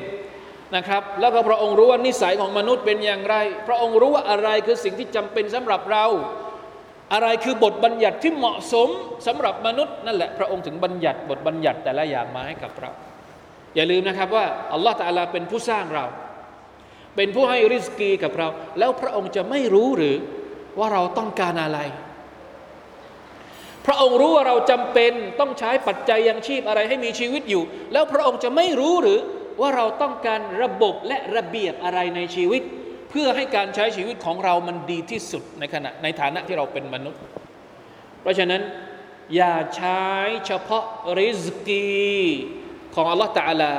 [0.76, 3.36] นะครับ แล้วก็พระองค์รู้ว่านิสัยของมนุษย์เป็นอย่างไร
[3.68, 6.04] พระองค์รู้ว่าอะไรคือสิ่งที่จำเป็นสำหรับเรา
[7.12, 8.88] อะไรคือบทบัญญัติที่เหมาะสม
[9.26, 12.90] สำหรับมนุษย์นั่นแหละพระองค์ถึงบัญญัติบทบัญญัติแต่ละอย่างมาให้กับเรา
[13.74, 16.04] อย่าลืมนะครับว่าอัลลอฮฺตาลาเป็นผู้สร้างเรา
[17.16, 18.48] เป็นผู้ให้ริสกีกับเรา
[18.78, 20.16] แล้วพระองค์จะไม่รู้หรือ
[20.78, 21.78] ว่าเราต้องการอะไร
[23.86, 27.62] พระองค์รู้ว่าเราจำเป็นต้องใช้ปัจจัยยังชีพอะไรให้มีชีวิตอยู่
[27.92, 29.20] แล้วพระองค์จะไม่รู้หรือ
[29.60, 32.62] ว่าเราต้องการระบบและระเบียบอะไรในชีวิต
[33.10, 37.20] เพื่อให้การใช้ชีวิตของเรามันดีที่สุดในขณะในฐานะที่เราเป็นมนุษย์
[38.22, 38.62] เพราะฉะนั้น
[39.36, 40.04] อย่าใช้
[40.46, 40.84] เฉพาะ
[41.18, 41.86] ริสกี
[42.94, 43.72] ของอัลลอฮฺตาลา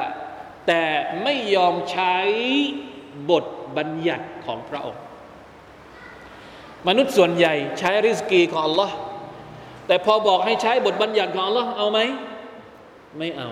[0.68, 0.84] แต่
[1.24, 2.18] ไม่ยอมใช้
[3.32, 3.46] บท
[3.78, 5.02] บัญญัติของพระองค์
[6.88, 8.96] มนุษย์ส่วนใหญ่ใช้ رزق ของอัลลอฮ์
[9.88, 12.00] แต่พอบอกให้ใช้บทบัญญัติของอัลลอฮ์เอาไหม
[13.18, 13.50] ไม่เอา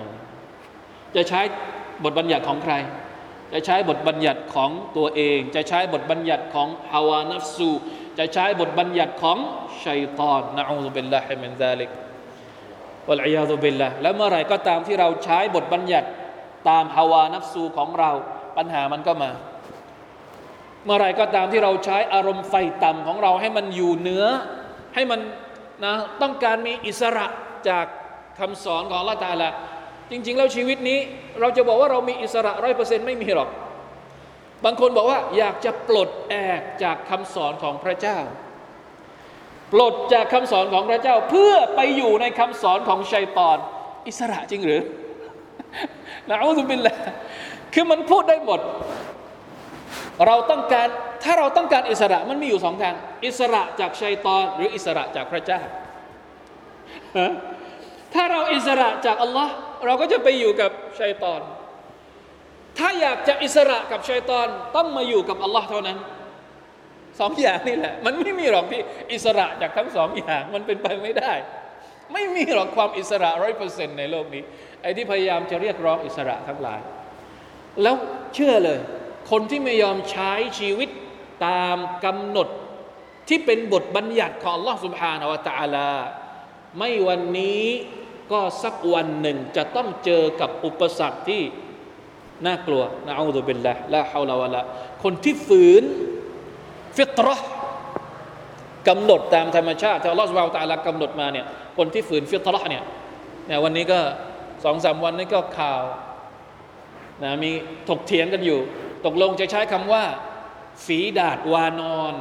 [1.15, 1.41] จะใช้
[2.03, 2.73] บทบัญญัติของใคร
[3.53, 7.69] จะใช้บทบัญญัติของตัวเอง จะใช้บทบัญญัติของ هوى نفس
[8.17, 9.37] จะใช้บทบัญญัติของ
[9.85, 11.89] ชัยตอนنعوذ بالله من ذلك
[13.07, 16.07] والعياذ بالله แล้วเมื่อไหร่ก็ตามที่เราใช้บทบัญญัติ
[16.69, 18.11] ตาม هوى نفس ของเรา
[18.57, 19.31] ปัญหามันก็มา
[20.85, 24.25] เมื่อไรก็ตามที่เราใช้อารมณ์ไฟต่ำของเราให้มันอยู่เหนือ
[24.95, 25.19] ให้มัน
[25.85, 27.25] นะต้องการมีอิสระ
[27.69, 27.85] จาก
[28.39, 29.51] คำสอนของละตาละ
[30.11, 30.99] จริง ๆ แล้วชีวิตนี้
[31.39, 33.49] เราจะบอกว่าเรามีอิสระร้อยเปอร์เซ็นต์ไม่มีหรอก
[34.65, 38.17] บางคนบอกว่าอยากจะปลดแอกจากคำสอนของพระเจ้า
[39.73, 43.57] ปลดจากคำสอนของพระเจ้า เพื่อไปอยู่ในคำสอนของชัยตอน
[44.07, 44.81] อิสระจริงหรือ
[46.29, 46.95] นะอูซุบิลละ
[47.73, 48.59] คือมันพูดได้หมด
[50.27, 50.87] เราต้องการ
[51.23, 52.95] ถ้าเราต้องการอิสระมันมีอยู่สองทาง
[53.25, 55.61] อิสระจากชัยตอน หรืออิสระจากพระเจ้า
[58.13, 59.53] ถ้าเราอิสระจากอัลลอฮ์
[59.85, 61.41] เราก็จะไปอยู่กับชัยตอน
[62.77, 65.97] ถ้าอยากจะอิสระกับชัยตอนต้องมาอยู่กับอัลลอฮ์เท่านั้น
[67.19, 68.81] สองอย่างนี่แหละ มันไม่มีหรอกที่
[69.13, 71.33] อิสระจากทั้งสองอย่างมันเป็นไปไม่ได้
[72.13, 74.43] ไม่มีหรอกความอิสระร้อยเปอร์เซ็นต์ในโลกนี้
[74.81, 76.79] ไอ้ที่พยายามจะเรียกร้องอิสระทั้งหลาย
[77.81, 77.95] แล้ว
[78.35, 78.79] เชื่อเลย
[79.30, 80.88] คนที่ไม่ยอมใช้ชีวิต
[81.46, 82.48] ตามกำหนด
[83.28, 85.90] ที่เป็นบทบัญญัติของ Allah سبحانه และ تعالى
[86.78, 87.64] ไม่วันนี้
[88.32, 91.42] ก็สักวันหนึ่งจะต้องเจอกับอุปสรรคที่
[92.46, 94.62] น่ากลัวนะอูซุบิลละละฮาวลาวะละ
[95.02, 95.84] คนที่ฝืน
[96.96, 97.48] ฟิตรห์
[98.88, 101.46] กำหนดตามธรรมชาติที่อัลลอฮฺสุบฮาวตะลากำหนดมาเนี่ย
[101.78, 102.84] คนที่ฝืนฟิตรห์เนี่ย
[103.46, 104.00] เนี่ยวันนี้ก็
[104.64, 105.82] สองสามวันนี้ก็ข่าว
[107.22, 107.50] นะมี
[107.88, 108.60] ถกเถียงกันอยู่
[109.05, 110.03] ตกลงจะใช้คำว่า
[110.85, 112.13] ฝีดาดวานอน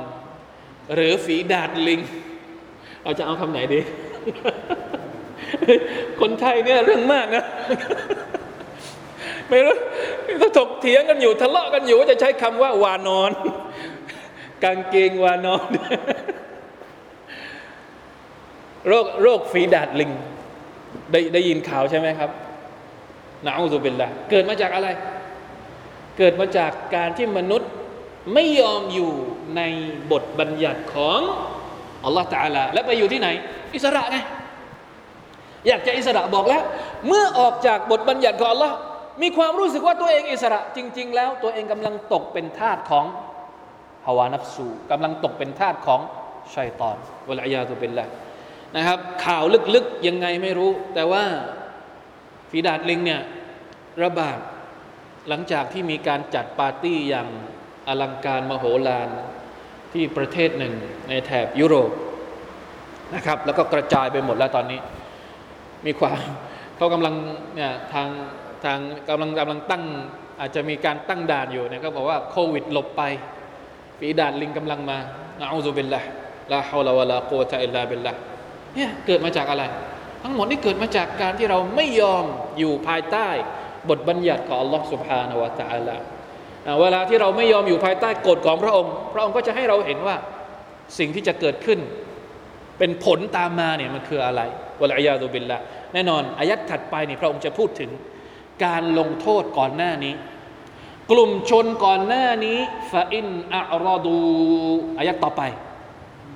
[0.95, 2.01] หรือฝีดาดลิง
[3.03, 3.80] เราจะเอาคำไหนดี
[6.20, 7.45] คนไทยเนี่ยเรื่องมากนะ
[9.49, 9.76] ไม่รู้
[10.59, 13.30] ถกเถียงกันอยู่ทะเลาะกันอยู่ว่าจะใช้คำว่าวานอน
[14.64, 15.68] กางเกงวานอน
[18.89, 20.11] โรคโรคฝีดาดลิง
[21.12, 22.30] ได้ได้ยินข่าวใช่ไหมครับ
[23.45, 24.89] นะอูซุบิลละเกิดมาจากอะไร
[26.18, 27.70] เกิดมาจากการที่มนุษย์
[28.34, 29.12] ไม่ยอมอยู่
[29.56, 29.62] ใน
[30.12, 31.20] บทบัญญัติของ
[32.04, 33.28] อัลลอฮฺตาลาและไปอยู่ที่ไหน
[33.74, 34.16] อิสระไง
[35.68, 36.62] อยากจะอิสระบอกแล้ว
[37.06, 38.74] เมื่อออกจากบทบัญญัติของอัลลอฮ์
[39.22, 43.04] มีความรู้สึกว่าตัวเองอิสระจริง ๆ แล้วตัวเองกำลังตกเป็นทาสของ
[44.06, 46.00] ฮาวานัฟสูกำลังตกเป็นทาสของ
[46.54, 46.96] ชัยตอน
[47.28, 48.06] วลัยาตุเป็นละ
[48.76, 49.42] นะครับ ข่าว
[49.74, 51.24] ลึกๆยังไงไม่รู้ แต่ว่า
[52.50, 53.20] ฝีดาดลิงเนี่ย
[54.02, 54.38] ระบาด
[55.29, 57.29] หลังจากที่มีการจัดปาร์ตี้อย่าง
[57.89, 59.09] อลังการมโหฬาร
[59.93, 60.75] ที่ประเทศหนึ่ง
[61.09, 61.91] ในแถบยุโรป
[63.14, 64.81] นะครับ แล้วก็กระจายไปหมดแล้วตอนนี้
[65.87, 66.18] มีความ
[66.77, 67.14] เขากำลัง
[67.55, 68.09] เนี่ยทาง
[68.64, 69.85] ทางกำลังกำลังตั้ง
[70.41, 73.03] อาจจะมีการตั้งด่านอยู่นี่ยเขาบอกว่าโควิดหลบไป
[73.99, 74.99] ฝีด่าดลิงกำลังมา
[75.41, 76.01] นะอูซุบิลละ
[76.53, 78.12] ลาฮาวลาวะลาโกตะอิลลาบิลละ
[78.75, 79.64] เนี่ยเกิดมาจากอะไร
[80.22, 82.25] ทั้งหมดนี่เกิดมาจากการที่เราไม่ยอม
[82.59, 83.29] อยู่ภายใต้
[83.89, 85.97] บทบัญญัติของ Allah سبحانه และ تعالى
[86.82, 90.15] เวลาที่เราไม่ยอมอยู่ภายใต้กฎของพระองค์ พระองค์ก็จะให้เราเห็นว่า
[90.97, 91.80] สิ่งที่จะเกิดขึ้น
[92.78, 94.41] เป็นผลตามมาเนี่ยมันคืออะไร
[94.82, 95.59] วะลัยยาตุบิลละ
[95.93, 97.89] แน่นอนอายัดถัดไปนี่พระองค์จะพูดถึง
[98.65, 100.13] การลงโทษก่อนหน้านี้
[101.11, 102.57] กลุ่มชนก่อนหน้านี้
[102.91, 104.17] ฟาอินอัรอดู
[104.97, 105.41] อายัดต่อไป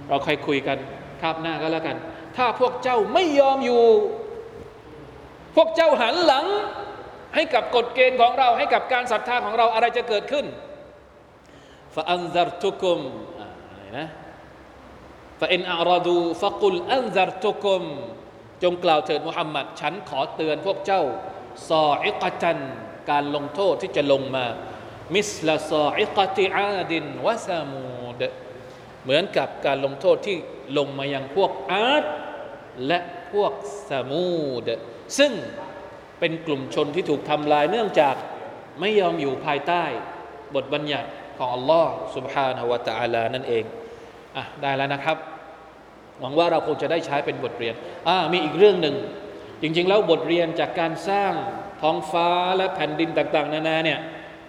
[0.07, 0.77] เราค่อยคุยกัน
[1.21, 1.97] คาบหน้าก็แล้วกัน
[2.37, 3.83] ถ้าพวกเจ้าไม่ยอมอยู่
[5.55, 6.45] พวกเจ้าหันหลัง
[7.38, 10.46] ให้กับกฎเกณฑ์ของเราให้กับการศรัทธาของเราอะไรจะเกิดขึ้น
[11.94, 13.00] ฟาอันซารทุกุม
[13.38, 14.08] อะไรนะ
[15.40, 17.82] ฟาอินอาราดูฟะกุลอันซารทุกุม
[18.62, 21.02] จงกล่าวเถิดมุฮัมมัดฉันขอเตือนพวกเจ้า
[21.68, 22.58] ซออิกตัน
[23.10, 24.44] การลงโทษที่จะลงมา
[25.14, 28.22] มิสลาซออิกติอาดินวะซามูด
[29.02, 30.36] เหมือนกับการลงโทษที่
[30.78, 32.04] ลงมายังพวกอาด
[32.86, 32.98] และ
[33.32, 33.52] พวก
[33.88, 34.68] ซามูด
[35.18, 35.32] ซึ่ง
[36.19, 38.15] เป็นกลุ่มชนที่ถูกทำลายเนื่องจาก
[38.79, 39.83] ไม่ยอมอยู่ภายใต้
[40.55, 43.63] บทบัญญัติของอัลลอฮ์ سبحانه และ تعالى นั่นเอง
[44.35, 45.17] อ่ะได้แล้วนะครับ
[46.19, 47.75] หวังว่าเราคงจะได้ใช้เป็นบทเรียน
[48.07, 48.95] อ่ามีอีกเรื่องหนึ่ง
[49.61, 51.33] จริง ๆ แล้วบทเรียนจากการสร้าง
[51.81, 53.99] ท้องฟ้าและแผ่นดินต่าง ๆ นานาเนี่ย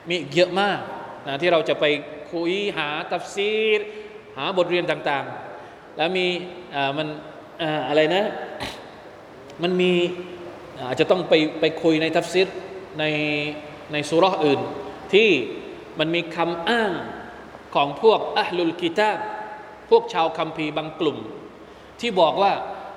[0.09, 0.79] มีเยอะมาก
[1.27, 1.85] นะที่เราจะไป
[2.33, 3.81] คุยหาตัฟซีร
[4.37, 5.25] หาบทเรียนต่าง
[5.61, 6.27] ๆ แล้วมี
[6.75, 7.09] อ่ามัน
[7.63, 8.25] อ่าอะไรนะ
[9.63, 9.93] มันมี
[10.88, 12.48] อาจจะต้องไปไปคุยในทัฟซิร
[13.00, 13.04] ใน
[13.94, 14.60] ในสุราอื่น
[15.14, 15.30] ที่
[16.00, 16.92] มันมีคำอ้าง
[17.76, 19.20] ของพวกอัลลุลกิตาบ
[19.90, 21.18] พวกชาวคัมภีร์บางกลุ่ม
[22.00, 22.52] ที่บอกว่า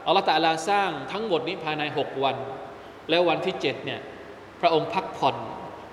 [0.06, 2.36] อัลลอฮฺตะลาสร้างทั้งหมดนี้ภายในหกวัน
[3.10, 4.00] แล้ววันที่เจ็ดเนี่ย
[4.60, 5.36] พระองค์พักผ่อน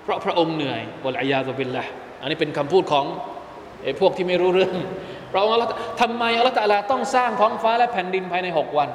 [0.02, 1.84] เพราะพระองค์เหนื่อยบลอายาตุบิลละ
[2.20, 3.04] อันนี้เป็นคำพูดของ
[3.82, 4.74] ไอ้พวกที่ไม่รู้เรื่อง
[5.32, 5.70] พระองค์อัลลอฮฺ
[6.00, 8.90] ทำไมอัลลอฮฺตะลาต้องสร้างท้องฟ้าและแผ่นดินภายในหกวัน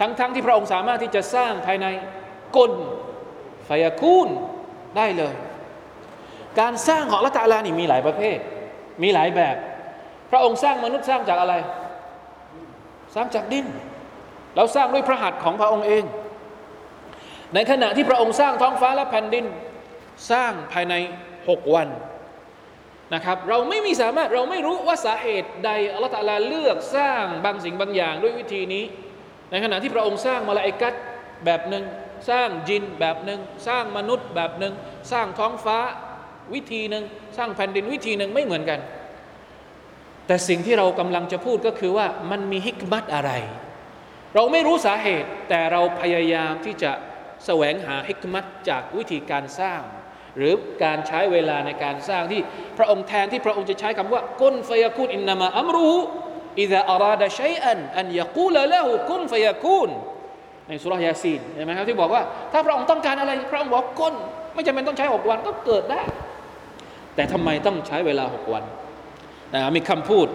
[0.00, 1.86] ทั้งๆทที่พระองค์สามารถที่จะสร้างภายใน
[2.56, 2.72] กล
[3.68, 4.28] ฟยคูน
[4.96, 5.34] ได้เลย
[6.60, 8.38] การสร้างของละตาลานี่มีหลายประเภท
[9.02, 9.56] มีหลายแบบ
[10.30, 11.54] พระองค์สร้างมนุษย์สร้างจากอะไร
[13.14, 13.66] สร้างจากดิน
[14.56, 16.04] เราสร้างด้วยพระหัตถ์ของพระองค์เอง
[17.54, 19.44] ในขณะที่พระองค์สร้างท้องฟ้าและแผ่นดิน
[20.30, 20.94] สร้างภายใน
[21.48, 21.88] หกวัน
[23.14, 28.84] นะครับเราไม่มีสามารถเราไม่รู้ว่าสาเหตุใดอัลลอฮฺตาลาเลือกสร้างบางสิ่งบางอย่างด้วยวิธีนี้
[29.50, 30.94] ในขณะที่พระองค์สร้างมาลาอิกัต
[31.44, 31.84] แบบหนึ่ง
[32.30, 34.74] สร้างจินแบบหนึ่งสร้างมนุษย์แบบหนึ่ง
[35.12, 35.78] สร้างท้องฟ้า
[36.54, 37.04] วิธีหนึ่ง
[37.36, 38.80] สร้างแผ่นดินวิธีหนึ่งไม่เหมือนกัน
[40.26, 43.32] แต่สิ่งที่เรากำลังจะพูดก็คือว่ามันมีฮิกมัตอะไร
[44.34, 46.92] เราไม่รู้สาเหตุแต่เราพยายามที่จะ
[47.46, 49.80] แสวงหาฮิกมัตจากวิธีการสร้าง
[50.36, 50.52] หรือ
[50.84, 52.40] การใช้เวลาในการสร้างที่
[52.78, 55.90] พระองค์แทนที่พระองค์จะใช้คำว่ากุนฟยาคูนอินนามาอัมรู
[56.59, 59.89] อิดะอาราดะชัยอันอันยะกูลละหูกุนฟยาคูน
[60.67, 64.15] ในสุรยาซีนเห็นไหมครับที่บอกว่า ถ้าพระองค์ต้องการอะไร พระองค์บอกก้น
[64.53, 66.01] ไม่จำเป็นต้องใช้หกวันก็เกิดได้
[67.15, 68.63] แต่ทำไมต้องใช้เวลาหกวัน
[69.53, 70.27] นะมีคำพูด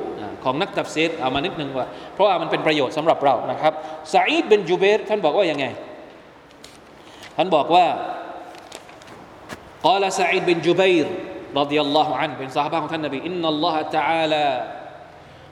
[0.44, 3.72] ของนักตัฟซีรเอามานิดนึงว่า เพราะว่ามันเป็นประโยชน์สำหรับเรานะครับ
[4.14, 5.66] ซาอิดเป็นจูเบรท่านบอกว่ายังไง
[7.36, 7.86] ท่านบอกว่า
[9.86, 11.06] قال سعيد بن جبير
[11.60, 12.50] رضي الله عنه เป็น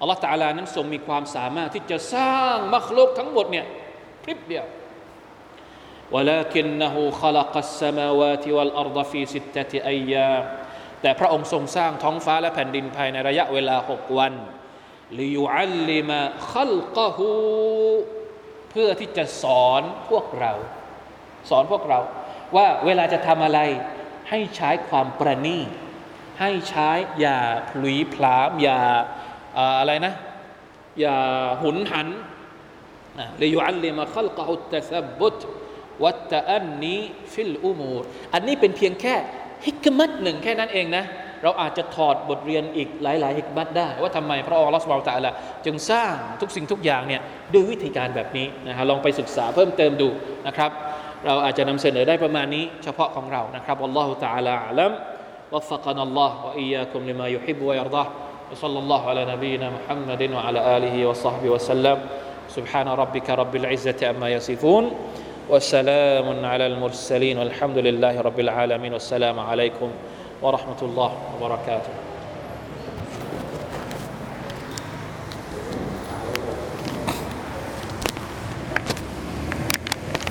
[0.00, 3.66] อัลลอฮฺตาลานั้นทรงมีความสามารถที่จะสร้างมัคลุกทั้งหมดเนี่ย
[4.24, 4.66] พริบเดียว
[6.14, 10.44] ولكنه خلق السماوات والأرض في ستة أيام
[11.02, 14.34] แต่พระองค์ทรงสร้างท้องฟ้าและแผ่นดินภายในระยะเวลาหกวัน
[15.18, 16.20] ลิยุอัลลิมา
[16.52, 17.30] ขัลกะฮู
[18.70, 20.52] เพื่อที่จะสอนพวกเรา
[21.50, 22.00] สอนพวกเรา
[22.56, 23.60] ว่าเวลาจะทำอะไร
[24.29, 25.69] ให้ใช้ความประณีต
[26.39, 28.79] ให้ใช้อย่าพลุยพลามอย่า
[29.79, 30.13] อะไรนะ
[30.99, 31.17] อย่า
[31.61, 32.07] หุนหัน
[33.37, 35.39] เลยยุอัลลิมาขัลกะฮุตตะซับบุต
[36.03, 36.99] วัตอันนี้
[37.33, 38.03] ฟิลอุมูร
[38.33, 39.15] อันนี้เป็นเพียงแค่
[39.65, 41.05] ฮิกมัตหนึ่งแค่นั้นเองนะ
[41.43, 45.33] เราอาจจะถอดบทเรียนอีกหลาย ๆ ฮิกมัตได้ ว่าทำไมพระองค์ลอสบาลตะละ
[45.65, 47.21] จึงสร้างทุกสิ่งทุกอย่างเนี่ย
[47.53, 50.09] ด้วยวิธีการแบบนี้นะฮะลองไปศึกษาเพิ่มเติมดู
[50.47, 50.71] นะครับ
[51.26, 54.92] เราอาจจะนำเสนอได้ประมาณนี้ เฉพาะของเรานะครับอัลลอฮฺ تعالى อัลลัม
[55.52, 58.06] وفقنا الله وإياكم لما يحب ويرضاه
[58.52, 61.98] وصلى الله على نبينا محمد وعلى آله وصحبه وسلم
[62.48, 64.84] سبحان ربك رب العزة أما يصفون
[65.48, 69.90] وسلام على المرسلين والحمد لله رب العالمين والسلام عليكم
[70.42, 72.05] ورحمة الله وبركاته